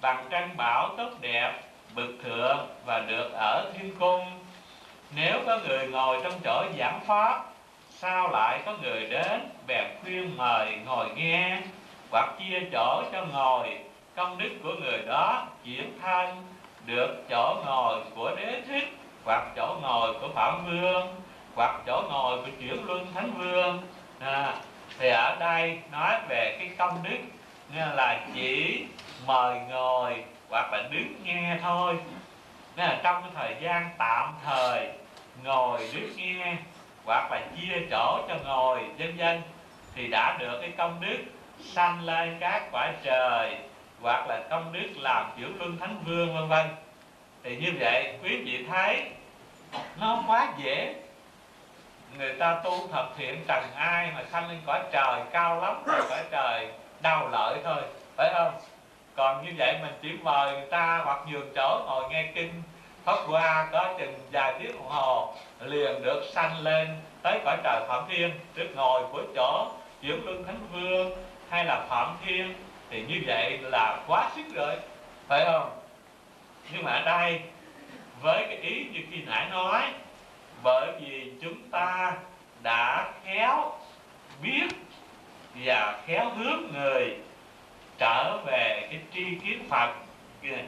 bằng 0.00 0.26
tranh 0.30 0.56
bảo 0.56 0.94
tốt 0.96 1.10
đẹp 1.20 1.52
bực 1.94 2.18
thượng 2.24 2.66
và 2.86 3.00
được 3.00 3.30
ở 3.32 3.72
thiên 3.74 3.96
cung. 4.00 4.24
Nếu 5.16 5.40
có 5.46 5.58
người 5.58 5.88
ngồi 5.88 6.20
trong 6.24 6.32
chỗ 6.44 6.64
giảng 6.78 7.00
pháp, 7.06 7.44
sao 7.90 8.28
lại 8.32 8.60
có 8.66 8.74
người 8.82 9.06
đến 9.10 9.40
bèn 9.66 9.86
khuyên 10.02 10.36
mời 10.36 10.76
ngồi 10.84 11.08
nghe 11.16 11.58
hoặc 12.10 12.34
chia 12.38 12.60
chỗ 12.72 13.02
cho 13.12 13.24
ngồi? 13.32 13.78
Công 14.16 14.38
đức 14.38 14.50
của 14.62 14.72
người 14.80 14.98
đó 15.06 15.46
chuyển 15.64 15.98
thân 16.02 16.46
được 16.86 17.24
chỗ 17.30 17.56
ngồi 17.66 18.00
của 18.14 18.30
đế 18.36 18.62
thích 18.68 18.98
hoặc 19.24 19.44
chỗ 19.56 19.76
ngồi 19.82 20.14
của 20.20 20.28
phạm 20.34 20.66
vương 20.66 21.06
hoặc 21.54 21.80
chỗ 21.86 22.02
ngồi 22.10 22.38
của 22.38 22.50
chuyển 22.60 22.84
luân 22.86 23.06
thánh 23.14 23.30
vương. 23.38 23.82
À, 24.20 24.54
thì 24.98 25.08
ở 25.08 25.36
đây 25.40 25.78
nói 25.92 26.14
về 26.28 26.56
cái 26.58 26.70
công 26.78 27.02
đức 27.02 27.18
nên 27.74 27.88
là 27.88 28.26
chỉ 28.34 28.84
mời 29.26 29.58
ngồi 29.70 30.24
hoặc 30.50 30.72
là 30.72 30.82
đứng 30.90 31.14
nghe 31.24 31.58
thôi. 31.62 31.94
Nên 32.76 32.86
là 32.86 33.00
trong 33.02 33.22
cái 33.22 33.30
thời 33.34 33.56
gian 33.60 33.90
tạm 33.98 34.34
thời 34.44 34.88
ngồi 35.44 35.80
đứng 35.94 36.16
nghe 36.16 36.56
hoặc 37.04 37.32
là 37.32 37.40
chia 37.56 37.86
chỗ 37.90 38.20
cho 38.28 38.34
ngồi 38.44 38.80
vân 38.98 39.16
vân 39.16 39.42
thì 39.94 40.06
đã 40.06 40.36
được 40.38 40.58
cái 40.60 40.70
công 40.78 41.00
đức 41.00 41.18
sanh 41.60 42.04
lên 42.04 42.36
các 42.40 42.62
quả 42.72 42.92
trời 43.02 43.56
hoặc 44.00 44.26
là 44.28 44.42
công 44.50 44.72
đức 44.72 44.88
làm 44.96 45.30
chuyển 45.36 45.58
luân 45.58 45.78
thánh 45.78 45.96
vương, 46.06 46.34
vân 46.34 46.48
vân. 46.48 46.66
Thì 47.42 47.56
như 47.56 47.72
vậy, 47.80 48.18
quý 48.22 48.36
vị 48.36 48.64
thấy, 48.70 49.10
nó 50.00 50.22
quá 50.26 50.48
dễ. 50.58 50.94
Người 52.18 52.34
ta 52.38 52.60
tu 52.64 52.88
thập 52.92 53.12
thiện 53.16 53.44
trần 53.48 53.64
ai 53.74 54.10
mà 54.14 54.24
sanh 54.32 54.48
lên 54.48 54.60
cõi 54.66 54.80
trời 54.92 55.20
cao 55.32 55.60
lắm 55.60 55.82
cõi 55.86 56.24
trời 56.30 56.68
đau 57.00 57.28
lợi 57.28 57.58
thôi, 57.64 57.82
phải 58.16 58.32
không? 58.34 58.52
Còn 59.16 59.44
như 59.44 59.52
vậy 59.58 59.78
mình 59.82 59.92
chỉ 60.02 60.08
mời 60.22 60.52
người 60.52 60.70
ta 60.70 61.00
hoặc 61.04 61.20
nhường 61.26 61.52
chỗ 61.54 61.84
ngồi 61.86 62.04
nghe 62.10 62.30
kinh 62.34 62.62
thoát 63.04 63.18
qua 63.28 63.68
có 63.72 63.94
chừng 63.98 64.14
vài 64.32 64.54
tiếng 64.58 64.72
đồng 64.72 64.88
hồ 64.88 65.34
liền 65.60 66.02
được 66.02 66.22
sanh 66.32 66.58
lên 66.58 66.88
tới 67.22 67.40
cõi 67.44 67.56
trời 67.64 67.84
phạm 67.88 68.04
thiên. 68.08 68.30
Được 68.54 68.68
ngồi 68.74 69.02
của 69.12 69.22
chỗ 69.34 69.70
chuyển 70.02 70.24
luân 70.24 70.44
thánh 70.44 70.60
vương 70.72 71.12
hay 71.50 71.64
là 71.64 71.86
phạm 71.88 72.16
thiên 72.26 72.54
thì 72.90 73.02
như 73.08 73.22
vậy 73.26 73.58
là 73.58 74.00
quá 74.06 74.30
sức 74.36 74.54
rồi, 74.54 74.76
phải 75.28 75.44
không? 75.44 75.70
Nhưng 76.72 76.84
mà 76.84 76.92
ở 76.92 77.04
đây, 77.04 77.40
với 78.22 78.44
cái 78.48 78.56
ý 78.56 78.84
như 78.92 79.00
khi 79.10 79.22
nãy 79.26 79.46
nói, 79.50 79.82
bởi 80.62 80.92
vì 81.00 81.32
chúng 81.42 81.70
ta 81.70 82.12
đã 82.62 83.12
khéo 83.24 83.72
biết 84.42 84.66
và 85.64 86.02
khéo 86.06 86.30
hướng 86.30 86.62
người 86.74 87.16
trở 87.98 88.38
về 88.46 88.88
cái 88.90 89.00
tri 89.14 89.24
kiến 89.44 89.66
Phật. 89.70 89.92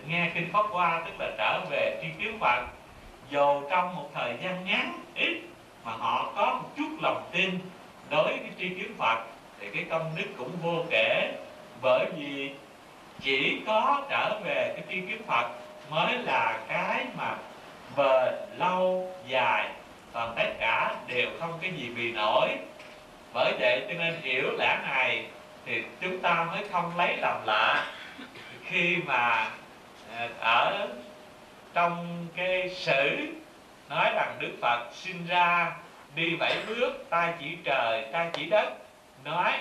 Nghe 0.07 0.31
kinh 0.35 0.53
Pháp 0.53 0.67
qua 0.73 1.03
tức 1.07 1.13
là 1.19 1.31
trở 1.39 1.61
về 1.71 2.01
tri 2.03 2.09
kiến 2.23 2.39
Phật. 2.41 2.63
Dù 3.31 3.63
trong 3.71 3.97
một 3.97 4.11
thời 4.15 4.37
gian 4.43 4.65
ngắn, 4.65 5.01
ít, 5.15 5.41
mà 5.85 5.93
họ 5.93 6.33
có 6.37 6.61
một 6.63 6.69
chút 6.77 6.89
lòng 7.03 7.31
tin 7.33 7.59
đối 8.11 8.25
với 8.25 8.39
cái 8.39 8.51
tri 8.59 8.69
kiến 8.69 8.95
Phật, 8.99 9.19
thì 9.61 9.69
cái 9.75 9.85
công 9.91 10.13
đức 10.17 10.27
cũng 10.39 10.51
vô 10.63 10.85
kể 10.91 11.33
bởi 11.83 12.07
vì 12.17 12.51
chỉ 13.21 13.61
có 13.67 14.03
trở 14.11 14.41
về 14.45 14.73
cái 14.77 14.85
tri 14.91 15.01
kiến 15.01 15.23
Phật 15.27 15.51
mới 15.91 16.19
là 16.19 16.59
cái 16.69 17.07
mà 17.17 17.35
bền 17.97 18.35
lâu 18.57 19.13
dài. 19.27 19.69
Còn 20.13 20.35
tất 20.37 20.49
cả 20.61 20.95
đều 21.07 21.31
không 21.41 21.59
cái 21.63 21.71
gì 21.71 21.89
bị 21.97 22.13
nổi. 22.13 22.49
Bởi 23.35 23.53
vậy 23.61 23.85
cho 23.89 23.95
nên 23.95 24.15
hiểu 24.23 24.51
lẽ 24.59 24.79
này 24.89 25.27
thì 25.67 25.83
chúng 26.01 26.19
ta 26.19 26.47
mới 26.53 26.65
không 26.73 26.97
lấy 26.97 27.17
làm 27.17 27.47
lạ. 27.47 27.87
Khi 28.65 28.97
mà 29.07 29.51
à, 30.17 30.29
ở 30.41 30.89
trong 31.75 32.27
cái 32.37 32.71
sử 32.75 33.17
nói 33.89 34.11
rằng 34.15 34.37
Đức 34.41 34.53
Phật 34.63 34.89
sinh 34.93 35.27
ra 35.27 35.73
đi 36.15 36.37
bảy 36.37 36.57
bước 36.67 37.11
tay 37.11 37.33
chỉ 37.41 37.57
trời 37.65 38.07
tay 38.13 38.31
chỉ 38.33 38.45
đất, 38.45 38.73
nói 39.25 39.53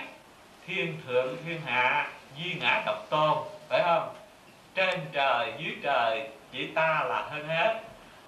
thiên 0.67 0.97
thượng 1.08 1.38
thiên 1.45 1.62
hạ 1.65 2.08
duy 2.38 2.53
ngã 2.53 2.82
độc 2.86 3.06
tôn 3.10 3.38
phải 3.69 3.82
không? 3.84 4.15
Trên 4.75 4.99
trời 5.12 5.53
dưới 5.58 5.75
trời 5.84 6.27
chỉ 6.51 6.67
ta 6.75 7.03
là 7.10 7.27
hơn 7.30 7.47
hết. 7.47 7.80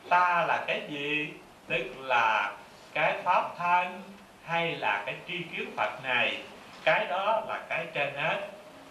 Ta 0.09 0.45
là 0.47 0.63
cái 0.67 0.81
gì? 0.89 1.29
Tức 1.67 1.83
là 1.97 2.51
cái 2.93 3.13
pháp 3.23 3.57
thân 3.57 4.01
hay 4.45 4.75
là 4.75 5.03
cái 5.05 5.15
tri 5.27 5.37
kiến 5.37 5.71
phật 5.77 6.03
này? 6.03 6.37
Cái 6.83 7.05
đó 7.05 7.41
là 7.47 7.59
cái 7.69 7.85
trên 7.93 8.13
hết. 8.15 8.47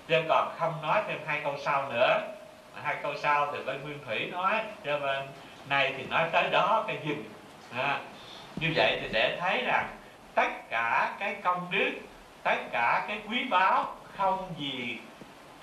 Chứ 0.08 0.22
còn 0.28 0.54
không 0.58 0.74
nói 0.82 1.02
thêm 1.08 1.18
hai 1.26 1.40
câu 1.44 1.54
sau 1.64 1.92
nữa. 1.92 2.20
Hai 2.82 2.96
câu 3.02 3.14
sau 3.22 3.52
thì 3.52 3.58
bên 3.66 3.82
nguyên 3.82 3.98
thủy 4.06 4.28
nói 4.32 4.60
cho 4.84 4.98
bên 4.98 5.26
này 5.68 5.94
thì 5.96 6.04
nói 6.04 6.28
tới 6.32 6.50
đó 6.50 6.84
cái 6.86 6.98
dừng. 7.04 7.24
À, 7.76 8.00
như 8.56 8.72
vậy 8.76 8.98
thì 9.02 9.08
để 9.12 9.36
thấy 9.40 9.62
rằng 9.66 9.88
tất 10.34 10.70
cả 10.70 11.16
cái 11.20 11.36
công 11.44 11.66
đức 11.70 11.90
tất 12.48 12.68
cả 12.72 13.04
cái 13.08 13.18
quý 13.28 13.44
báu 13.44 13.94
không 14.16 14.54
gì 14.58 14.98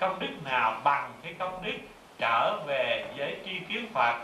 công 0.00 0.18
đức 0.18 0.32
nào 0.44 0.80
bằng 0.84 1.12
cái 1.22 1.34
công 1.38 1.62
đức 1.62 1.78
trở 2.18 2.56
về 2.66 3.04
với 3.16 3.36
tri 3.44 3.58
kiến 3.68 3.86
Phật. 3.94 4.14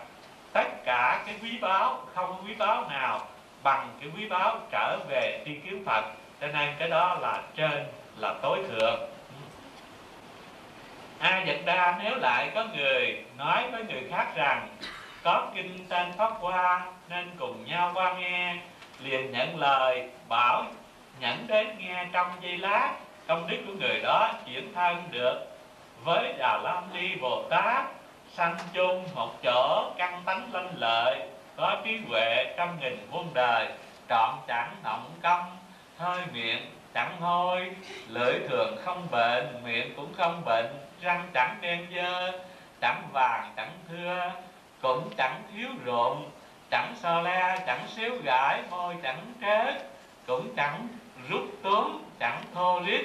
Tất 0.53 0.85
cả 0.85 1.23
cái 1.27 1.35
quý 1.43 1.59
báu 1.61 2.01
không 2.15 2.45
quý 2.47 2.55
báu 2.59 2.89
nào 2.91 3.21
bằng 3.63 3.89
cái 4.01 4.11
quý 4.17 4.29
báu 4.29 4.61
trở 4.71 4.99
về 5.09 5.43
tri 5.45 5.55
kiến 5.55 5.85
Phật. 5.87 6.05
Cho 6.41 6.47
nên 6.47 6.75
cái 6.79 6.89
đó 6.89 7.19
là 7.21 7.43
trên 7.57 7.85
là 8.17 8.35
tối 8.43 8.59
thượng. 8.69 9.01
A 11.19 11.45
Dật 11.47 11.59
Đa 11.65 11.99
nếu 12.03 12.17
lại 12.17 12.51
có 12.55 12.65
người 12.77 13.25
nói 13.39 13.71
với 13.71 13.85
người 13.85 14.03
khác 14.11 14.27
rằng, 14.35 14.69
có 15.23 15.47
kinh 15.55 15.87
tên 15.89 16.13
Pháp 16.19 16.33
Hoa 16.41 16.87
nên 17.09 17.31
cùng 17.39 17.65
nhau 17.65 17.91
qua 17.95 18.13
nghe, 18.13 18.57
liền 19.01 19.33
nhận 19.33 19.61
lời, 19.61 20.11
bảo 20.29 20.65
nhẫn 21.23 21.47
đến 21.47 21.67
nghe 21.79 22.07
trong 22.13 22.31
giây 22.41 22.57
lát. 22.59 22.95
Công 23.27 23.47
đức 23.47 23.57
của 23.67 23.73
người 23.81 24.01
đó 24.03 24.33
chuyển 24.47 24.75
thân 24.75 25.03
được 25.11 25.39
với 26.05 26.33
Đà 26.39 26.59
Lam 26.63 26.85
Ni 26.95 27.17
Bồ 27.21 27.43
Tát, 27.51 27.85
sanh 28.33 28.57
chung 28.73 29.05
một 29.15 29.43
chỗ, 29.43 29.91
căn 29.99 30.23
tánh 30.25 30.49
lanh 30.53 30.71
lợi, 30.77 31.21
có 31.57 31.77
trí 31.85 31.99
huệ 32.09 32.55
trăm 32.57 32.81
nghìn 32.81 33.07
muôn 33.11 33.31
đời. 33.35 33.69
Trọn 34.09 34.35
chẳng 34.47 34.77
động 34.85 35.11
công, 35.23 35.57
hơi 35.99 36.21
miệng 36.33 36.67
chẳng 36.95 37.21
hôi, 37.21 37.71
lưỡi 38.09 38.35
thường 38.49 38.77
không 38.85 39.07
bệnh, 39.11 39.65
miệng 39.65 39.95
cũng 39.97 40.15
không 40.15 40.43
bệnh, 40.45 40.67
răng 41.03 41.29
chẳng 41.35 41.57
đen 41.61 41.87
dơ, 41.95 42.33
chẳng 42.81 43.03
vàng 43.13 43.53
chẳng 43.57 43.73
thưa, 43.89 44.31
cũng 44.83 45.11
chẳng 45.17 45.43
thiếu 45.53 45.69
rộn 45.85 46.31
chẳng 46.71 46.95
so 46.97 47.21
le, 47.21 47.57
chẳng 47.67 47.87
xíu 47.97 48.13
gãi, 48.25 48.63
môi 48.71 48.95
chẳng 49.03 49.33
trế 49.41 49.81
cũng 50.27 50.55
chẳng 50.57 50.89
rút 51.29 51.43
tóm 51.63 52.05
chẳng 52.21 52.43
thô 52.55 52.81
rít 52.87 53.05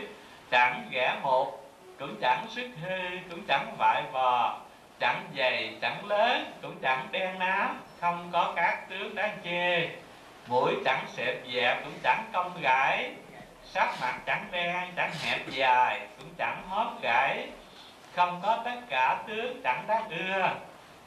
chẳng 0.52 0.88
ghẻ 0.92 1.16
một 1.24 1.68
cũng 2.00 2.16
chẳng 2.22 2.46
sức 2.50 2.68
hư 2.82 3.00
cũng 3.30 3.42
chẳng 3.48 3.76
vại 3.78 4.04
vò. 4.12 4.60
Chẳng 5.00 5.28
dày 5.38 5.78
chẳng 5.82 6.06
lớn 6.06 6.54
cũng 6.62 6.76
chẳng 6.82 7.08
đen 7.12 7.40
nám 7.40 7.82
không 8.02 8.30
có 8.34 8.54
các 8.56 8.90
tướng 8.90 9.16
đáng 9.16 9.38
chê. 9.44 9.90
Mũi 10.48 10.74
chẳng 10.86 11.06
xẹp 11.08 11.36
dẹp, 11.54 11.84
cũng 11.84 11.94
chẳng 12.04 12.24
cong 12.34 12.52
gãi. 12.62 13.12
Sắc 13.64 13.96
mặt 14.02 14.20
chẳng 14.26 14.48
đen 14.52 14.94
chẳng 14.96 15.12
hẹp 15.24 15.50
dài 15.50 16.08
cũng 16.20 16.30
chẳng 16.38 16.64
hóp 16.70 17.02
gãi. 17.02 17.48
Không 18.16 18.40
có 18.44 18.62
tất 18.66 18.80
cả 18.90 19.24
tướng 19.28 19.62
chẳng 19.64 19.84
đáng 19.88 20.10
ưa. 20.10 20.50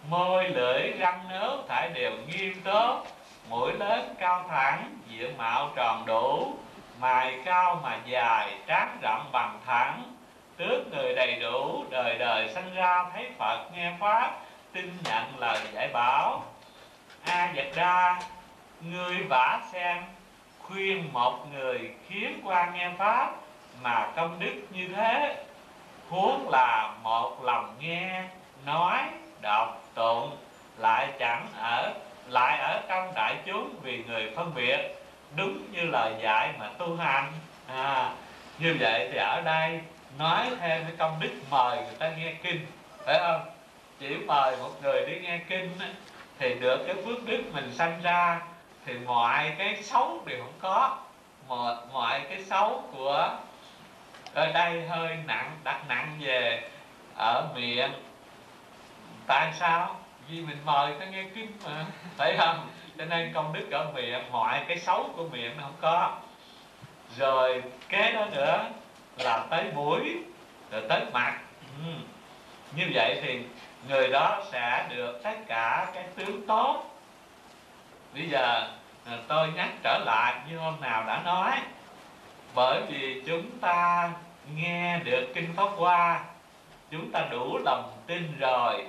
Môi 0.08 0.48
lưỡi 0.48 0.90
răng 0.98 1.28
nướu 1.30 1.56
thải 1.68 1.88
đều 1.88 2.12
nghiêm 2.26 2.60
tốt 2.64 3.06
mũi 3.48 3.72
lớn 3.72 4.14
cao 4.18 4.44
thẳng 4.48 4.98
diện 5.08 5.36
mạo 5.36 5.72
tròn 5.76 6.06
đủ 6.06 6.54
mài 7.00 7.38
cao 7.44 7.80
mà 7.82 7.98
dài 8.06 8.54
trán 8.66 8.98
rộng 9.02 9.28
bằng 9.32 9.60
thẳng. 9.66 10.02
Tướng 10.56 10.90
người 10.90 11.14
đầy 11.14 11.40
đủ, 11.40 11.84
đời 11.90 12.18
đời 12.18 12.48
sanh 12.48 12.74
ra, 12.74 13.04
thấy 13.12 13.30
phật, 13.38 13.68
nghe 13.74 13.92
pháp, 14.00 14.32
tin 14.72 14.92
nhận 15.04 15.38
lời 15.38 15.58
giải 15.72 15.88
bảo. 15.92 16.42
A 17.24 17.52
vật 17.56 17.70
đa 17.76 18.22
người 18.80 19.16
vả 19.28 19.60
xem, 19.72 20.04
khuyên 20.58 21.12
một 21.12 21.46
người 21.52 21.94
khiến 22.08 22.40
qua 22.44 22.70
nghe 22.74 22.90
pháp 22.98 23.30
mà 23.82 24.08
công 24.16 24.38
đức 24.38 24.54
như 24.70 24.88
thế. 24.96 25.44
Huống 26.08 26.48
là 26.50 26.94
một 27.02 27.44
lòng 27.44 27.74
nghe, 27.80 28.22
nói, 28.66 28.98
đọc 29.40 29.82
tụng, 29.94 30.36
lại 30.76 31.08
chẳng 31.18 31.46
ở, 31.60 31.94
lại 32.26 32.58
ở 32.58 32.82
trong 32.88 33.12
đại 33.14 33.36
chúng 33.46 33.74
vì 33.82 34.04
người 34.08 34.32
phân 34.36 34.54
biệt 34.54 34.78
đúng 35.36 35.72
như 35.72 35.82
lời 35.82 36.14
dạy 36.22 36.52
mà 36.58 36.68
tu 36.78 36.96
hành. 36.96 37.32
À, 37.66 38.12
như 38.58 38.76
vậy 38.80 39.08
thì 39.12 39.18
ở 39.18 39.40
đây 39.40 39.80
nói 40.18 40.46
thêm 40.60 40.82
cái 40.82 40.92
công 40.98 41.20
đức 41.20 41.30
mời 41.50 41.76
người 41.76 41.94
ta 41.98 42.10
nghe 42.10 42.32
kinh 42.42 42.66
phải 43.06 43.18
không? 43.18 43.40
Chỉ 43.98 44.16
mời 44.16 44.56
một 44.56 44.70
người 44.82 45.06
đi 45.06 45.20
nghe 45.20 45.40
kinh 45.48 45.78
thì 46.38 46.54
được 46.54 46.84
cái 46.86 46.96
phước 47.04 47.26
đức 47.26 47.42
mình 47.52 47.72
sanh 47.74 48.02
ra 48.02 48.40
thì 48.86 48.94
mọi 48.94 49.52
cái 49.58 49.82
xấu 49.82 50.22
đều 50.26 50.38
không 50.38 50.58
có. 50.60 50.98
Mọi, 51.48 51.76
mọi 51.92 52.20
cái 52.28 52.44
xấu 52.44 52.82
của 52.92 53.38
ở 54.34 54.52
đây 54.52 54.88
hơi 54.88 55.16
nặng 55.26 55.50
đặt 55.64 55.88
nặng 55.88 56.16
về 56.20 56.70
ở 57.16 57.48
miệng. 57.54 57.92
Tại 59.26 59.52
sao? 59.58 59.96
Vì 60.28 60.40
mình 60.40 60.58
mời 60.64 60.92
ta 61.00 61.06
nghe 61.06 61.24
kinh 61.34 61.52
mà 61.64 61.86
phải 62.16 62.36
không? 62.38 62.68
Cho 63.00 63.06
nên 63.06 63.32
công 63.32 63.52
đức 63.52 63.70
ở 63.70 63.92
miệng 63.94 64.32
mọi 64.32 64.62
cái 64.68 64.78
xấu 64.78 65.10
của 65.16 65.28
miệng 65.28 65.56
nó 65.56 65.62
không 65.62 65.76
có. 65.80 66.16
Rồi 67.18 67.62
kế 67.88 68.12
đó 68.12 68.26
nữa 68.32 68.64
là 69.18 69.46
tới 69.50 69.64
mũi 69.74 70.00
rồi 70.70 70.82
tới 70.88 71.00
mặt. 71.12 71.38
Ừ. 71.84 71.92
như 72.76 72.84
vậy 72.94 73.20
thì 73.22 73.38
người 73.88 74.08
đó 74.08 74.42
sẽ 74.52 74.86
được 74.90 75.20
tất 75.22 75.34
cả 75.46 75.86
cái 75.94 76.04
tướng 76.16 76.46
tốt. 76.46 76.84
Bây 78.14 78.28
giờ 78.28 78.68
à, 79.06 79.18
tôi 79.28 79.48
nhắc 79.54 79.68
trở 79.82 79.98
lại 79.98 80.34
như 80.50 80.58
hôm 80.58 80.80
nào 80.80 81.04
đã 81.06 81.22
nói. 81.24 81.52
Bởi 82.54 82.82
vì 82.88 83.22
chúng 83.26 83.58
ta 83.60 84.10
nghe 84.54 84.98
được 85.04 85.26
kinh 85.34 85.54
pháp 85.56 85.68
hoa, 85.76 86.24
chúng 86.90 87.12
ta 87.12 87.26
đủ 87.30 87.58
lòng 87.64 87.92
tin 88.06 88.38
rồi 88.38 88.84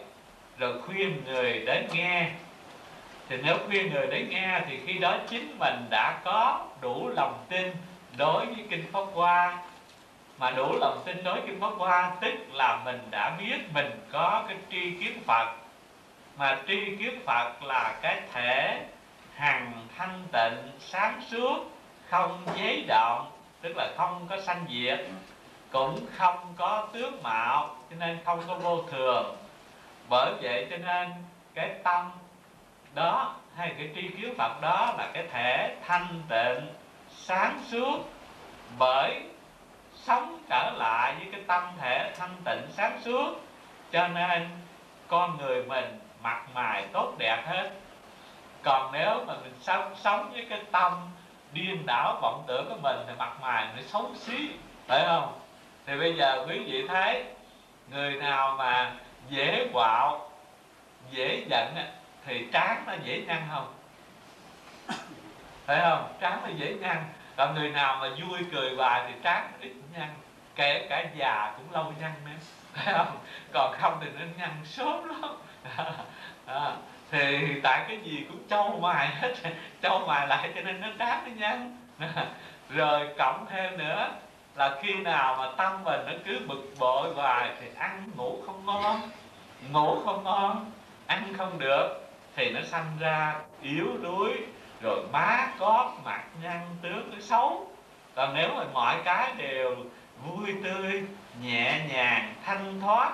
rồi 0.58 0.82
khuyên 0.82 1.24
người 1.26 1.64
đến 1.66 1.88
nghe 1.94 2.32
thì 3.30 3.38
nếu 3.44 3.58
khuyên 3.68 3.94
người 3.94 4.08
đến 4.08 4.30
nghe 4.30 4.62
thì 4.68 4.80
khi 4.86 4.94
đó 4.94 5.18
chính 5.30 5.60
mình 5.60 5.86
đã 5.90 6.20
có 6.24 6.66
đủ 6.82 7.10
lòng 7.10 7.46
tin 7.50 7.76
đối 8.18 8.46
với 8.46 8.66
kinh 8.70 8.86
pháp 8.92 9.06
hoa. 9.14 9.58
Mà 10.38 10.52
đủ 10.52 10.74
lòng 10.80 11.02
tin 11.06 11.24
đối 11.24 11.34
với 11.34 11.44
kinh 11.48 11.60
pháp 11.62 11.74
hoa, 11.78 12.12
tức 12.22 12.34
là 12.52 12.82
mình 12.86 13.00
đã 13.12 13.36
biết 13.40 13.58
mình 13.74 14.08
có 14.12 14.44
cái 14.48 14.58
tri 14.72 14.92
kiến 14.92 15.24
phật. 15.28 15.56
Mà 16.38 16.58
tri 16.68 16.96
kiến 16.96 17.20
phật 17.26 17.64
là 17.64 17.96
cái 18.02 18.22
thể 18.34 18.82
hằng 19.36 19.88
thanh 19.98 20.24
tịnh, 20.32 20.72
sáng 20.80 21.22
suốt, 21.30 21.72
không 22.10 22.44
giấy 22.56 22.86
động 22.88 23.32
tức 23.62 23.78
là 23.78 23.94
không 23.98 24.28
có 24.30 24.42
sanh 24.42 24.66
diệt, 24.70 25.00
cũng 25.72 26.00
không 26.18 26.54
có 26.58 26.88
tướng 26.94 27.24
mạo, 27.24 27.76
cho 27.90 27.96
nên 28.00 28.18
không 28.26 28.44
có 28.48 28.56
vô 28.56 28.84
thường. 28.92 29.36
Bởi 30.10 30.34
vậy 30.42 30.68
cho 30.70 30.78
nên 30.78 31.12
cái 31.54 31.70
tâm 31.84 32.12
đó, 32.94 33.36
hay 33.56 33.74
cái 33.78 33.90
tri 33.96 34.08
kiến 34.08 34.34
phật 34.38 34.62
đó 34.62 34.94
là 34.98 35.12
cái 35.14 35.28
thể 35.32 35.76
thanh 35.88 36.22
tịnh, 36.30 36.68
sáng 37.10 37.60
suốt, 37.68 38.00
bởi 38.78 39.22
sống 39.96 40.44
trở 40.50 40.72
lại 40.78 41.16
với 41.20 41.28
cái 41.32 41.42
tâm 41.48 41.64
thể 41.82 42.14
thanh 42.18 42.36
tịnh, 42.46 42.62
sáng 42.72 43.02
suốt. 43.02 43.36
Cho 43.92 44.08
nên, 44.08 44.50
con 45.08 45.38
người 45.38 45.64
mình 45.64 46.00
mặt 46.24 46.44
mày 46.54 46.86
tốt 46.94 47.14
đẹp 47.18 47.44
hết. 47.46 47.72
Còn 48.64 48.92
nếu 48.92 49.24
mà 49.28 49.34
mình 49.44 49.54
sống 49.62 49.96
sống 49.96 50.32
với 50.34 50.46
cái 50.50 50.62
tâm 50.72 50.94
điên 51.54 51.86
đảo, 51.86 52.20
vọng 52.22 52.44
tưởng 52.48 52.66
của 52.70 52.78
mình 52.82 52.98
thì 53.08 53.14
mặt 53.18 53.34
mày 53.42 53.68
nó 53.76 53.82
xấu 53.82 54.12
xí, 54.16 54.50
phải 54.88 55.04
không? 55.08 55.40
Thì 55.86 55.98
bây 56.00 56.14
giờ 56.14 56.46
quý 56.48 56.60
vị 56.60 56.88
thấy, 56.88 57.24
người 57.90 58.14
nào 58.14 58.56
mà 58.58 58.94
dễ 59.30 59.68
quạo, 59.74 60.30
dễ 61.12 61.44
giận 61.50 61.76
thì 62.26 62.48
trán 62.52 62.84
nó 62.88 62.94
dễ 63.04 63.22
nhăn 63.28 63.42
không? 63.52 63.74
Phải 65.66 65.80
không? 65.82 66.14
Trán 66.20 66.40
nó 66.44 66.50
dễ 66.50 66.74
nhăn 66.74 67.04
còn 67.36 67.56
người 67.56 67.70
nào 67.70 67.98
mà 68.02 68.10
vui 68.10 68.40
cười 68.52 68.76
hoài 68.76 69.04
thì 69.08 69.14
trán 69.24 69.52
ít 69.62 69.74
nhăn 69.94 70.10
kể 70.56 70.88
cả 70.90 71.06
già 71.16 71.54
cũng 71.58 71.72
lâu 71.72 71.94
nhăn 72.02 72.12
nữa. 72.26 72.32
Phải 72.74 72.94
không? 72.94 73.18
Còn 73.54 73.76
không 73.80 73.98
thì 74.02 74.08
nó 74.20 74.26
nhăn 74.38 74.50
sớm 74.66 75.06
lắm. 75.06 75.36
À, 76.46 76.76
thì 77.12 77.48
tại 77.64 77.86
cái 77.88 78.00
gì 78.04 78.26
cũng 78.30 78.48
trâu 78.50 78.80
mài 78.82 79.08
hết. 79.08 79.34
Trâu 79.82 80.00
mài 80.08 80.28
lại 80.28 80.52
cho 80.56 80.62
nên 80.62 80.82
nó 80.82 80.88
trán 81.00 81.24
nó 81.26 81.32
nhăn 81.36 81.78
rồi 82.70 83.10
cộng 83.18 83.46
thêm 83.50 83.78
nữa 83.78 84.10
là 84.56 84.80
khi 84.82 84.94
nào 84.94 85.36
mà 85.38 85.52
tâm 85.58 85.84
mình 85.84 86.00
nó 86.06 86.12
cứ 86.26 86.40
bực 86.48 86.74
bội 86.80 87.14
hoài 87.14 87.52
thì 87.62 87.68
ăn 87.78 88.12
ngủ 88.16 88.44
không 88.46 88.66
ngon. 88.66 89.02
Ngủ 89.72 90.02
không 90.06 90.24
ngon 90.24 90.72
ăn 91.08 91.34
không 91.38 91.60
được 91.60 92.01
thì 92.36 92.50
nó 92.50 92.62
sanh 92.62 92.98
ra 93.00 93.36
yếu 93.62 93.88
đuối 94.02 94.32
rồi 94.82 95.04
má 95.12 95.48
cóp 95.60 95.98
mặt 96.06 96.24
nhăn 96.44 96.60
tướng 96.82 97.10
nó 97.12 97.18
xấu. 97.20 97.68
Còn 98.16 98.34
nếu 98.34 98.50
mà 98.56 98.64
mọi 98.74 98.98
cái 99.06 99.34
đều 99.38 99.76
vui 100.26 100.56
tươi 100.64 101.04
nhẹ 101.42 101.82
nhàng 101.90 102.34
thanh 102.46 102.82
thoát 102.82 103.12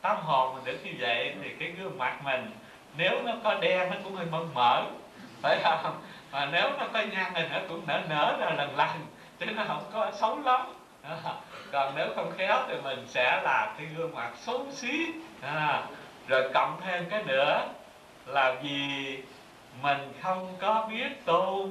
tâm 0.00 0.16
hồn 0.16 0.54
mình 0.54 0.64
được 0.64 0.78
như 0.84 0.92
vậy 0.98 1.34
thì 1.42 1.48
cái 1.60 1.70
gương 1.70 1.98
mặt 1.98 2.24
mình 2.24 2.50
nếu 2.96 3.22
nó 3.22 3.32
có 3.44 3.54
đen 3.54 3.90
nó 3.90 3.96
cũng 4.04 4.14
hơi 4.14 4.26
mơn 4.26 4.54
mở 4.54 4.84
phải 5.42 5.58
không? 5.62 6.00
Mà 6.32 6.48
nếu 6.52 6.70
nó 6.78 6.86
có 6.92 7.00
nhăn 7.00 7.32
thì 7.34 7.42
nó 7.52 7.58
cũng 7.68 7.82
nở 7.86 8.02
nở 8.08 8.36
ra 8.40 8.50
lần 8.50 8.76
lần 8.76 8.88
chứ 9.40 9.46
nó 9.46 9.62
không 9.68 9.82
có 9.92 10.10
xấu 10.12 10.38
lắm. 10.38 10.60
À, 11.02 11.16
còn 11.72 11.94
nếu 11.96 12.06
không 12.16 12.32
khéo 12.38 12.56
thì 12.68 12.74
mình 12.84 13.04
sẽ 13.08 13.40
là 13.42 13.74
cái 13.78 13.86
gương 13.86 14.14
mặt 14.14 14.30
xấu 14.36 14.66
xí. 14.70 15.06
À, 15.42 15.82
rồi 16.28 16.50
cộng 16.54 16.80
thêm 16.80 17.10
cái 17.10 17.22
nữa 17.22 17.68
là 18.28 18.54
vì 18.62 19.18
mình 19.82 20.12
không 20.22 20.54
có 20.60 20.86
biết 20.90 21.24
tu. 21.24 21.70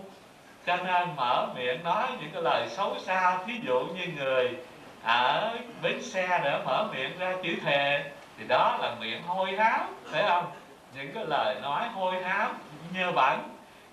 Cho 0.65 0.77
nên 0.77 1.15
mở 1.15 1.47
miệng 1.55 1.83
nói 1.83 2.07
những 2.21 2.31
cái 2.33 2.41
lời 2.41 2.69
xấu 2.69 2.99
xa, 2.99 3.37
thí 3.45 3.53
dụ 3.63 3.79
như 3.79 4.05
người 4.17 4.49
ở 5.03 5.57
bến 5.81 6.01
xe 6.01 6.39
để 6.43 6.59
mở 6.65 6.87
miệng 6.93 7.19
ra 7.19 7.33
chữ 7.43 7.55
thề, 7.63 8.03
thì 8.37 8.47
đó 8.47 8.77
là 8.81 8.95
miệng 8.99 9.23
hôi 9.23 9.51
hám, 9.57 9.81
phải 10.11 10.23
không? 10.27 10.45
Những 10.95 11.13
cái 11.13 11.25
lời 11.25 11.55
nói 11.61 11.87
hôi 11.87 12.23
hám 12.23 12.57
nhơ 12.93 13.11
bẩn 13.11 13.39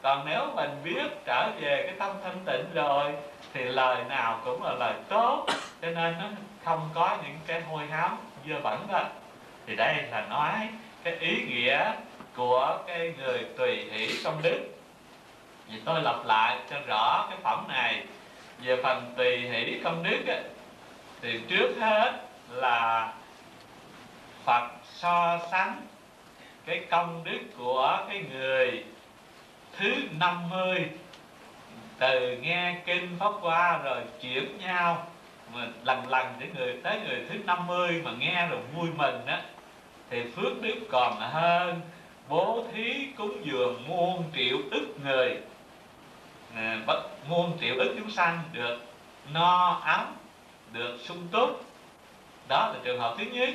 còn 0.03 0.27
nếu 0.27 0.47
mình 0.55 0.71
biết 0.85 1.25
trở 1.25 1.51
về 1.61 1.83
cái 1.87 1.95
tâm 1.99 2.11
thanh 2.25 2.39
tịnh 2.45 2.75
rồi, 2.75 3.13
thì 3.55 3.65
lời 3.65 4.05
nào 4.09 4.41
cũng 4.45 4.63
là 4.63 4.73
lời 4.73 4.95
tốt. 5.09 5.47
Cho 5.83 5.91
nên 5.91 6.15
nó 6.19 6.25
không 6.65 6.89
có 6.95 7.17
những 7.23 7.39
cái 7.47 7.61
hôi 7.61 7.87
hám 7.87 8.17
dơ 8.49 8.61
bẩn 8.63 8.87
đó 8.93 9.03
thì 9.67 9.77
đây 9.77 9.95
là 10.11 10.21
nói 10.21 10.69
cái 11.05 11.15
ý 11.15 11.45
nghĩa 11.49 11.93
của 12.37 12.79
cái 12.87 13.15
người 13.19 13.47
tùy 13.57 13.85
hỷ 13.91 14.09
công 14.25 14.43
đức. 14.43 14.61
Thì 15.71 15.81
tôi 15.85 16.03
lặp 16.03 16.27
lại 16.27 16.59
cho 16.71 16.77
rõ 16.87 17.27
cái 17.31 17.39
phẩm 17.43 17.65
này. 17.69 18.05
Về 18.63 18.83
phần 18.83 19.15
tùy 19.17 19.39
hỷ 19.39 19.81
công 19.85 20.03
đức 20.03 20.27
ấy, 20.27 20.43
thì 21.23 21.41
trước 21.49 21.75
hết 21.81 22.13
là 22.51 23.13
Phật 24.45 24.69
so 24.85 25.39
sánh 25.51 25.81
cái 26.67 26.81
công 26.91 27.25
đức 27.25 27.39
của 27.59 28.05
cái 28.09 28.25
người 28.33 28.85
thứ 29.79 29.95
50 30.19 30.91
từ 31.99 32.37
nghe 32.37 32.77
kinh 32.87 33.17
pháp 33.19 33.33
qua 33.43 33.79
rồi 33.85 34.03
chuyển 34.21 34.59
nhau 34.59 35.07
mà 35.55 35.67
lần 35.85 36.09
lần 36.09 36.27
những 36.41 36.55
người 36.55 36.81
tới 36.83 37.01
người 37.01 37.27
thứ 37.29 37.39
50 37.45 38.03
mà 38.05 38.11
nghe 38.19 38.49
rồi 38.49 38.61
vui 38.75 38.89
mừng 38.97 39.27
đó 39.27 39.37
thì 40.11 40.25
phước 40.37 40.63
đức 40.63 40.75
còn 40.91 41.21
hơn 41.21 41.81
bố 42.29 42.65
thí 42.73 43.07
cúng 43.17 43.37
dường 43.45 43.89
muôn 43.89 44.25
triệu 44.37 44.59
ức 44.71 44.87
người. 45.05 45.37
À, 46.55 46.79
muôn 47.29 47.59
triệu 47.61 47.75
ức 47.79 47.95
chúng 47.99 48.11
sanh 48.11 48.43
được 48.53 48.79
no 49.33 49.81
ấm 49.85 50.15
được 50.73 50.99
sung 51.05 51.29
túc. 51.33 51.65
Đó 52.49 52.73
là 52.75 52.81
trường 52.85 53.01
hợp 53.01 53.15
thứ 53.19 53.25
nhất. 53.25 53.49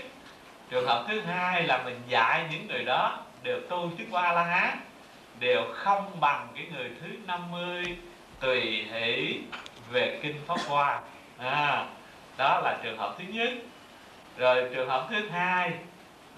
Trường 0.70 0.88
hợp 0.88 1.06
thứ 1.08 1.22
hai 1.22 1.64
là 1.64 1.84
mình 1.84 2.02
dạy 2.08 2.46
những 2.52 2.68
người 2.68 2.84
đó 2.84 3.18
đều 3.44 3.60
tu 3.70 3.92
chứng 3.98 4.12
qua 4.12 4.34
la 4.34 4.44
hán 4.44 4.78
đều 5.40 5.66
không 5.74 6.20
bằng 6.20 6.48
cái 6.56 6.66
người 6.74 6.92
thứ 7.02 7.08
50 7.28 7.98
tùy 8.40 8.88
hỷ 8.92 9.40
về 9.92 10.20
kinh 10.24 10.36
pháp 10.48 10.60
hoa. 10.68 11.02
À, 11.38 11.86
đó 12.38 12.62
là 12.64 12.78
trường 12.84 12.98
hợp 12.98 13.16
thứ 13.18 13.24
nhất. 13.34 13.50
Rồi 14.38 14.70
trường 14.76 14.90
hợp 14.90 15.08
thứ 15.10 15.30
hai 15.30 15.72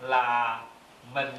là 0.01 0.61
mình 1.13 1.31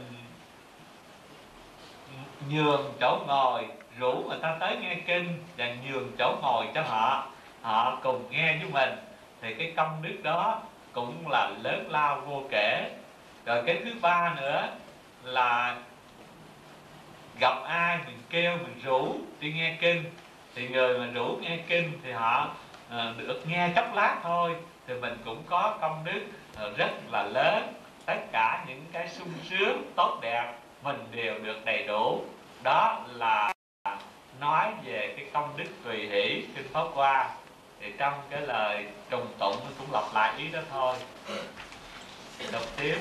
nhường 2.49 2.93
chỗ 3.01 3.19
ngồi 3.27 3.67
rủ 3.99 4.25
người 4.29 4.39
ta 4.43 4.57
tới 4.61 4.77
nghe 4.77 4.97
kinh 5.07 5.45
và 5.57 5.75
nhường 5.87 6.13
chỗ 6.19 6.37
ngồi 6.43 6.67
cho 6.75 6.83
họ. 6.83 7.27
Họ 7.63 7.99
cùng 8.03 8.31
nghe 8.31 8.57
với 8.57 8.71
mình. 8.73 8.99
Thì 9.43 9.55
cái 9.55 9.73
công 9.77 10.03
đức 10.03 10.17
đó 10.23 10.61
cũng 10.93 11.29
là 11.29 11.51
lớn 11.63 11.87
lao 11.91 12.21
vô 12.21 12.43
kể. 12.51 12.91
Rồi 13.45 13.63
cái 13.67 13.81
thứ 13.85 13.91
ba 14.01 14.35
nữa 14.41 14.69
là 15.25 15.77
gặp 17.41 17.63
ai 17.65 17.99
mình 18.07 18.19
kêu 18.31 18.57
mình 18.57 18.81
rủ 18.85 19.17
đi 19.41 19.53
nghe 19.53 19.77
kinh. 19.81 20.05
Thì 20.55 20.69
người 20.69 20.99
mà 20.99 21.07
rủ 21.07 21.39
nghe 21.41 21.59
kinh 21.69 21.93
thì 22.05 22.13
họ 22.13 22.49
uh, 22.89 23.19
được 23.19 23.43
nghe 23.47 23.69
chốc 23.77 23.95
lát 23.95 24.21
thôi. 24.23 24.57
Thì 24.87 24.95
mình 24.95 25.19
cũng 25.25 25.43
có 25.47 25.77
công 25.81 26.05
đức 26.05 26.21
ờ, 26.57 26.73
rất 26.77 26.91
là 27.11 27.23
lớn. 27.23 27.75
Tất 28.07 28.19
cả 28.33 28.65
những 28.69 28.85
cái 28.93 29.09
sung 29.09 29.33
sướng 29.51 29.83
tốt 29.97 30.19
đẹp 30.23 30.53
mình 30.83 31.07
đều 31.11 31.39
được 31.39 31.65
đầy 31.65 31.85
đủ. 31.87 32.25
Đó 32.63 33.05
là 33.15 33.53
nói 34.41 34.73
về 34.85 35.15
cái 35.17 35.27
công 35.33 35.57
đức 35.57 35.69
tùy 35.85 36.09
hỷ, 36.09 36.45
kinh 36.57 36.69
pháp 36.73 36.85
qua 36.95 37.31
thì 37.81 37.93
trong 37.99 38.15
cái 38.31 38.41
lời 38.41 38.87
trùng 39.11 39.27
tụng 39.39 39.57
cũng 39.79 39.93
lặp 39.93 40.05
lại 40.15 40.39
ý 40.39 40.49
đó 40.49 40.61
thôi. 40.71 40.97
Đọc 42.53 42.63
tiếp. 42.77 42.97